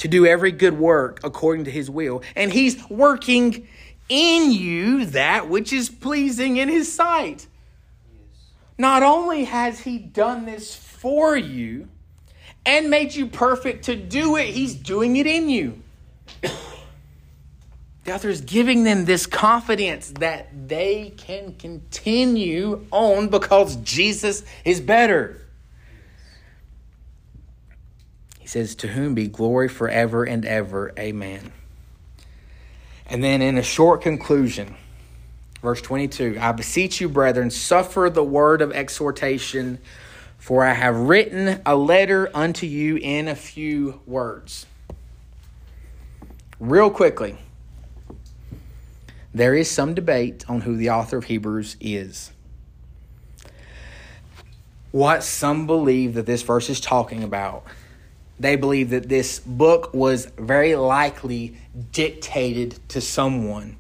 to 0.05 0.09
do 0.09 0.27
every 0.27 0.53
good 0.53 0.79
work 0.79 1.19
according 1.25 1.65
to 1.65 1.71
his 1.71 1.89
will. 1.91 2.23
And 2.37 2.53
he's 2.53 2.91
working 2.91 3.67
in 4.11 4.53
you 4.53 5.07
that 5.07 5.49
which 5.49 5.73
is 5.73 5.89
pleasing 5.89 6.59
in 6.59 6.69
his 6.69 6.93
sight. 6.93 7.47
Not 8.77 9.03
only 9.03 9.45
has 9.45 9.81
he 9.81 9.97
done 9.97 10.45
this 10.45 10.77
for 10.77 11.39
you 11.39 11.89
and 12.67 12.91
made 12.91 13.15
you 13.15 13.29
perfect 13.29 13.87
to 13.87 13.97
do 13.97 14.37
it, 14.37 14.49
he's 14.49 14.75
doing 14.75 15.17
it 15.17 15.27
in 15.27 15.49
you. 15.49 15.81
The 16.43 18.13
author 18.15 18.29
is 18.29 18.43
giving 18.43 18.85
them 18.85 19.07
this 19.07 19.25
confidence 19.25 20.13
that 20.19 20.69
they 20.69 21.15
can 21.17 21.55
continue 21.55 22.85
on 22.91 23.29
because 23.29 23.77
Jesus 23.77 24.45
is 24.67 24.83
better. 24.83 25.41
He 28.45 28.49
says, 28.49 28.75
To 28.75 28.89
whom 28.89 29.15
be 29.15 29.27
glory 29.27 29.71
forever 29.71 30.23
and 30.23 30.45
ever. 30.45 30.93
Amen. 30.99 31.51
And 33.07 33.25
then 33.25 33.41
in 33.41 33.57
a 33.57 33.63
short 33.63 34.03
conclusion, 34.03 34.77
verse 35.63 35.81
22 35.81 36.37
I 36.39 36.53
beseech 36.53 37.01
you, 37.01 37.09
brethren, 37.09 37.51
suffer 37.51 38.11
the 38.11 38.23
word 38.23 38.61
of 38.61 38.71
exhortation, 38.71 39.79
for 40.37 40.63
I 40.63 40.75
have 40.75 40.95
written 40.95 41.63
a 41.65 41.75
letter 41.75 42.31
unto 42.35 42.67
you 42.67 42.99
in 42.99 43.29
a 43.29 43.35
few 43.35 44.03
words. 44.05 44.67
Real 46.61 46.91
quickly, 46.91 47.39
there 49.33 49.55
is 49.55 49.71
some 49.71 49.95
debate 49.95 50.45
on 50.51 50.61
who 50.61 50.77
the 50.77 50.91
author 50.91 51.17
of 51.17 51.25
Hebrews 51.25 51.79
is. 51.81 52.31
What 54.91 55.23
some 55.23 55.67
believe 55.67 56.13
that 56.13 56.27
this 56.27 56.43
verse 56.43 56.69
is 56.69 56.79
talking 56.79 57.23
about 57.23 57.65
they 58.39 58.57
believe 58.57 58.91
that 58.91 59.09
this 59.09 59.41
book 59.41 59.95
was 59.95 60.27
very 60.39 60.75
likely 60.75 61.57
dictated 61.93 62.79
to 62.89 63.01
someone. 63.01 63.77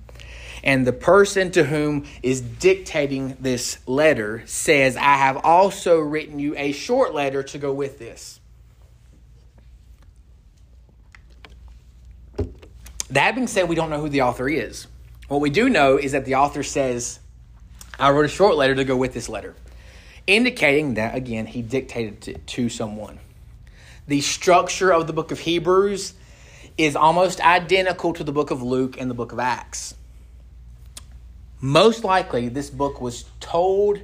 And 0.62 0.86
the 0.86 0.92
person 0.92 1.50
to 1.52 1.64
whom 1.64 2.06
is 2.22 2.40
dictating 2.40 3.36
this 3.38 3.78
letter 3.86 4.42
says, 4.46 4.96
I 4.96 5.16
have 5.16 5.36
also 5.44 5.98
written 5.98 6.38
you 6.38 6.56
a 6.56 6.72
short 6.72 7.12
letter 7.14 7.42
to 7.42 7.58
go 7.58 7.72
with 7.72 7.98
this. 7.98 8.40
That 13.10 13.34
being 13.34 13.46
said, 13.46 13.68
we 13.68 13.74
don't 13.74 13.90
know 13.90 14.00
who 14.00 14.08
the 14.08 14.22
author 14.22 14.48
is. 14.48 14.86
What 15.28 15.40
we 15.40 15.50
do 15.50 15.68
know 15.68 15.98
is 15.98 16.12
that 16.12 16.24
the 16.24 16.36
author 16.36 16.62
says, 16.62 17.20
I 17.98 18.10
wrote 18.10 18.24
a 18.24 18.28
short 18.28 18.56
letter 18.56 18.74
to 18.74 18.84
go 18.84 18.96
with 18.96 19.12
this 19.12 19.28
letter, 19.28 19.54
indicating 20.26 20.94
that, 20.94 21.14
again, 21.14 21.46
he 21.46 21.62
dictated 21.62 22.26
it 22.26 22.46
to 22.46 22.68
someone. 22.68 23.20
The 24.06 24.20
structure 24.20 24.92
of 24.92 25.06
the 25.06 25.12
book 25.12 25.30
of 25.30 25.40
Hebrews 25.40 26.14
is 26.76 26.96
almost 26.96 27.40
identical 27.40 28.12
to 28.14 28.24
the 28.24 28.32
book 28.32 28.50
of 28.50 28.62
Luke 28.62 29.00
and 29.00 29.10
the 29.10 29.14
book 29.14 29.32
of 29.32 29.38
Acts. 29.38 29.94
Most 31.60 32.04
likely, 32.04 32.48
this 32.48 32.68
book 32.68 33.00
was 33.00 33.24
told 33.40 34.00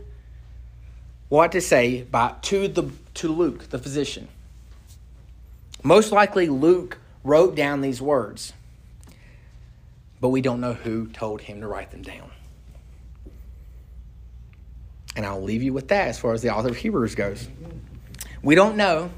what 1.29 1.53
to 1.53 1.61
say 1.61 2.03
by 2.03 2.35
to 2.43 2.69
the 2.69 2.91
to 3.15 3.29
Luke, 3.29 3.69
the 3.69 3.79
physician. 3.79 4.29
Most 5.83 6.13
likely, 6.13 6.49
Luke 6.49 6.99
wrote 7.23 7.55
down 7.55 7.81
these 7.81 8.01
words, 8.01 8.53
but 10.21 10.29
we 10.29 10.41
don't 10.41 10.61
know 10.61 10.75
who 10.75 11.09
told 11.09 11.43
him 11.43 11.61
to 11.61 11.67
write 11.67 11.91
them 11.91 12.03
down. 12.03 12.31
And 15.17 15.27
I'll 15.27 15.43
leave 15.43 15.63
you 15.63 15.73
with 15.73 15.89
that 15.89 16.09
as 16.09 16.19
far 16.19 16.33
as 16.33 16.41
the 16.41 16.55
author 16.55 16.69
of 16.69 16.77
Hebrews 16.77 17.15
goes. 17.15 17.49
We 18.43 18.55
don't 18.55 18.77
know, 18.77 19.11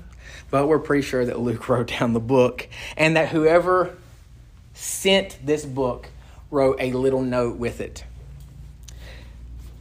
but 0.53 0.68
we're 0.68 0.78
pretty 0.78 1.03
sure 1.03 1.24
that 1.24 1.40
Luke 1.40 1.68
wrote 1.68 1.88
down 1.88 2.12
the 2.12 2.20
book 2.20 2.68
and 2.96 3.16
that 3.16 3.30
whoever 3.30 3.96
sent 4.74 5.38
this 5.44 5.64
book 5.64 6.09
wrote 6.50 6.76
a 6.78 6.92
little 6.92 7.22
note 7.22 7.57
with 7.57 7.80
it. 7.80 8.05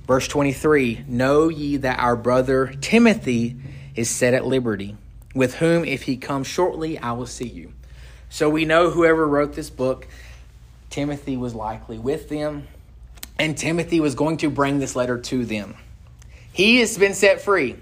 Verse 0.07 0.27
23 0.27 1.05
Know 1.07 1.49
ye 1.49 1.77
that 1.77 1.99
our 1.99 2.15
brother 2.15 2.73
Timothy 2.81 3.57
is 3.95 4.09
set 4.09 4.33
at 4.33 4.45
liberty, 4.45 4.95
with 5.35 5.55
whom, 5.55 5.83
if 5.83 6.03
he 6.03 6.15
comes 6.15 6.47
shortly, 6.47 6.97
I 6.97 7.11
will 7.11 7.27
see 7.27 7.47
you. 7.47 7.73
So 8.29 8.49
we 8.49 8.63
know 8.63 8.89
whoever 8.89 9.27
wrote 9.27 9.53
this 9.53 9.69
book, 9.69 10.07
Timothy 10.89 11.35
was 11.35 11.53
likely 11.53 11.99
with 11.99 12.29
them, 12.29 12.67
and 13.37 13.57
Timothy 13.57 13.99
was 13.99 14.15
going 14.15 14.37
to 14.37 14.49
bring 14.49 14.79
this 14.79 14.95
letter 14.95 15.17
to 15.17 15.45
them. 15.45 15.75
He 16.53 16.79
has 16.79 16.97
been 16.97 17.13
set 17.13 17.41
free. 17.41 17.75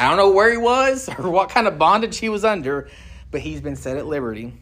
I 0.00 0.08
don't 0.08 0.16
know 0.16 0.30
where 0.30 0.50
he 0.50 0.56
was 0.56 1.08
or 1.18 1.28
what 1.28 1.50
kind 1.50 1.66
of 1.66 1.78
bondage 1.78 2.16
he 2.16 2.30
was 2.30 2.42
under, 2.42 2.88
but 3.30 3.42
he's 3.42 3.60
been 3.60 3.76
set 3.76 3.98
at 3.98 4.06
liberty. 4.06 4.54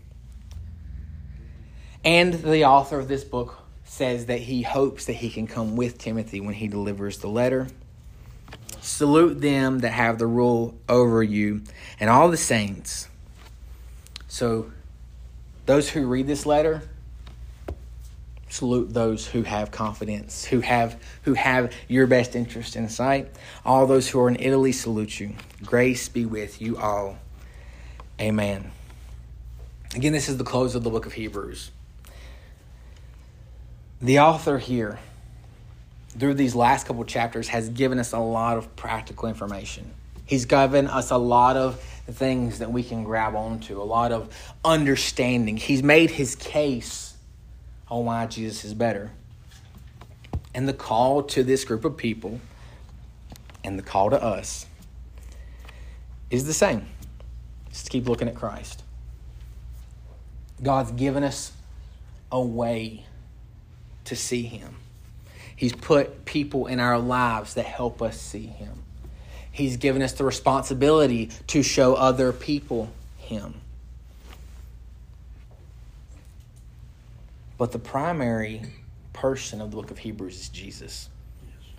And 2.05 2.35
the 2.35 2.65
author 2.65 2.99
of 2.99 3.07
this 3.07 3.23
book 3.23 3.57
says 3.85 4.27
that 4.27 4.41
he 4.41 4.63
hopes 4.63 5.05
that 5.05 5.13
he 5.13 5.31
can 5.31 5.47
come 5.47 5.77
with 5.77 5.97
Timothy 5.97 6.41
when 6.41 6.55
he 6.55 6.67
delivers 6.67 7.19
the 7.19 7.29
letter. 7.29 7.69
Salute 8.81 9.41
them 9.41 9.79
that 9.81 9.93
have 9.93 10.19
the 10.19 10.27
rule 10.27 10.75
over 10.89 11.23
you 11.23 11.63
and 12.01 12.11
all 12.11 12.29
the 12.29 12.37
saints. 12.37 13.09
So, 14.27 14.73
those 15.67 15.89
who 15.89 16.07
read 16.07 16.27
this 16.27 16.47
letter, 16.47 16.83
salute 18.49 18.93
those 18.93 19.27
who 19.27 19.43
have 19.43 19.71
confidence, 19.71 20.45
who 20.45 20.61
have 20.61 21.01
who 21.23 21.35
have 21.35 21.73
your 21.89 22.07
best 22.07 22.35
interest 22.35 22.77
in 22.77 22.89
sight. 22.89 23.31
All 23.65 23.87
those 23.87 24.09
who 24.09 24.21
are 24.21 24.29
in 24.29 24.37
Italy 24.37 24.73
salute 24.73 25.21
you. 25.21 25.35
Grace 25.65 26.09
be 26.09 26.25
with 26.25 26.61
you 26.61 26.77
all. 26.77 27.19
Amen. 28.21 28.71
Again, 29.95 30.13
this 30.13 30.29
is 30.29 30.37
the 30.37 30.45
close 30.45 30.75
of 30.75 30.85
the 30.85 30.91
book 30.91 31.07
of 31.07 31.13
Hebrews. 31.13 31.71
The 34.01 34.21
author 34.21 34.59
here, 34.59 34.99
through 36.11 36.35
these 36.35 36.55
last 36.55 36.87
couple 36.87 37.05
chapters, 37.05 37.49
has 37.49 37.69
given 37.69 37.99
us 37.99 38.13
a 38.13 38.19
lot 38.19 38.59
of 38.59 38.77
practical 38.77 39.29
information. 39.29 39.93
He's 40.25 40.45
given 40.45 40.87
us 40.89 41.11
a 41.11 41.17
lot 41.17 41.57
of 41.57 41.81
things 42.11 42.59
that 42.59 42.71
we 42.71 42.83
can 42.83 43.03
grab 43.03 43.35
onto, 43.35 43.81
a 43.81 43.85
lot 43.85 44.13
of 44.13 44.33
understanding. 44.65 45.57
He's 45.57 45.83
made 45.83 46.11
his 46.11 46.37
case 46.37 47.08
on 47.91 48.05
why 48.05 48.27
Jesus 48.27 48.65
is 48.65 48.75
better. 48.75 49.11
And 50.55 50.69
the 50.69 50.73
call 50.73 51.23
to 51.25 51.43
this 51.43 51.65
group 51.65 51.85
of 51.85 51.97
people 51.97 52.41
and 53.65 53.79
the 53.79 53.83
call 53.83 54.11
to 54.11 54.23
us 54.23 54.67
is 56.31 56.47
the 56.47 56.53
same. 56.53 56.87
Just 57.71 57.91
keep 57.91 58.09
looking 58.09 58.29
at 58.29 58.35
Christ. 58.35 58.83
God's 60.63 60.91
given 60.93 61.23
us 61.23 61.53
a 62.33 62.41
way 62.41 63.05
to 64.05 64.17
see 64.17 64.43
Him. 64.43 64.77
He's 65.55 65.73
put 65.73 66.25
people 66.25 66.67
in 66.67 66.81
our 66.81 66.99
lives 66.99 67.55
that 67.55 67.67
help 67.67 68.03
us 68.03 68.21
see 68.21 68.47
Him. 68.47 68.83
He's 69.51 69.77
given 69.77 70.03
us 70.03 70.13
the 70.13 70.25
responsibility 70.25 71.31
to 71.49 71.63
show 71.63 71.95
other 71.95 72.33
people 72.33 72.91
Him. 73.17 73.55
But 77.59 77.73
the 77.73 77.79
primary 77.79 78.63
person 79.13 79.61
of 79.61 79.73
the 79.73 79.77
book 79.77 79.91
of 79.91 79.99
Hebrews 79.99 80.41
is 80.41 80.49
Jesus. 80.49 81.11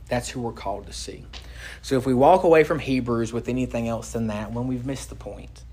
That's 0.10 0.28
who 0.28 0.42
we're 0.42 0.52
called 0.52 0.88
to 0.88 0.94
see. 0.94 1.26
So 1.82 1.98
if 1.98 2.06
we 2.06 2.14
walk 2.14 2.44
away 2.44 2.64
from 2.64 2.80
Hebrews 2.80 3.32
with 3.32 3.48
anything 3.48 3.88
else 3.88 4.12
than 4.12 4.28
that, 4.28 4.52
when 4.52 4.68
we've 4.68 4.86
missed 4.86 5.10
the 5.10 5.16
point. 5.16 5.64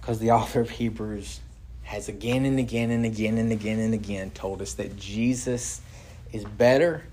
Because 0.00 0.18
the 0.18 0.30
author 0.30 0.60
of 0.60 0.70
Hebrews 0.70 1.40
has 1.82 2.08
again 2.08 2.44
and 2.44 2.58
again 2.58 2.90
and 2.90 3.04
again 3.04 3.38
and 3.38 3.52
again 3.52 3.78
and 3.78 3.92
again 3.92 4.30
told 4.30 4.62
us 4.62 4.74
that 4.74 4.96
Jesus 4.96 5.80
is 6.32 6.44
better, 6.44 7.04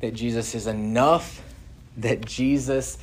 that 0.00 0.14
Jesus 0.14 0.54
is 0.54 0.66
enough, 0.66 1.42
that 1.98 2.24
Jesus 2.24 2.98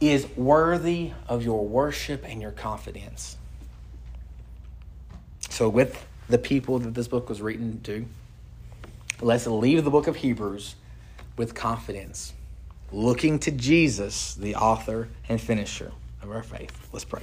is 0.00 0.26
worthy 0.36 1.12
of 1.28 1.42
your 1.42 1.66
worship 1.66 2.24
and 2.28 2.40
your 2.40 2.50
confidence. 2.50 3.36
So, 5.48 5.68
with 5.68 6.04
the 6.28 6.38
people 6.38 6.78
that 6.80 6.94
this 6.94 7.08
book 7.08 7.28
was 7.28 7.40
written 7.40 7.80
to, 7.82 8.06
let's 9.20 9.46
leave 9.46 9.84
the 9.84 9.90
book 9.90 10.06
of 10.06 10.16
Hebrews 10.16 10.76
with 11.36 11.54
confidence, 11.54 12.32
looking 12.92 13.38
to 13.40 13.50
Jesus, 13.50 14.34
the 14.34 14.54
author 14.56 15.08
and 15.28 15.40
finisher 15.40 15.92
of 16.22 16.30
our 16.30 16.42
faith. 16.42 16.88
Let's 16.92 17.04
pray. 17.04 17.22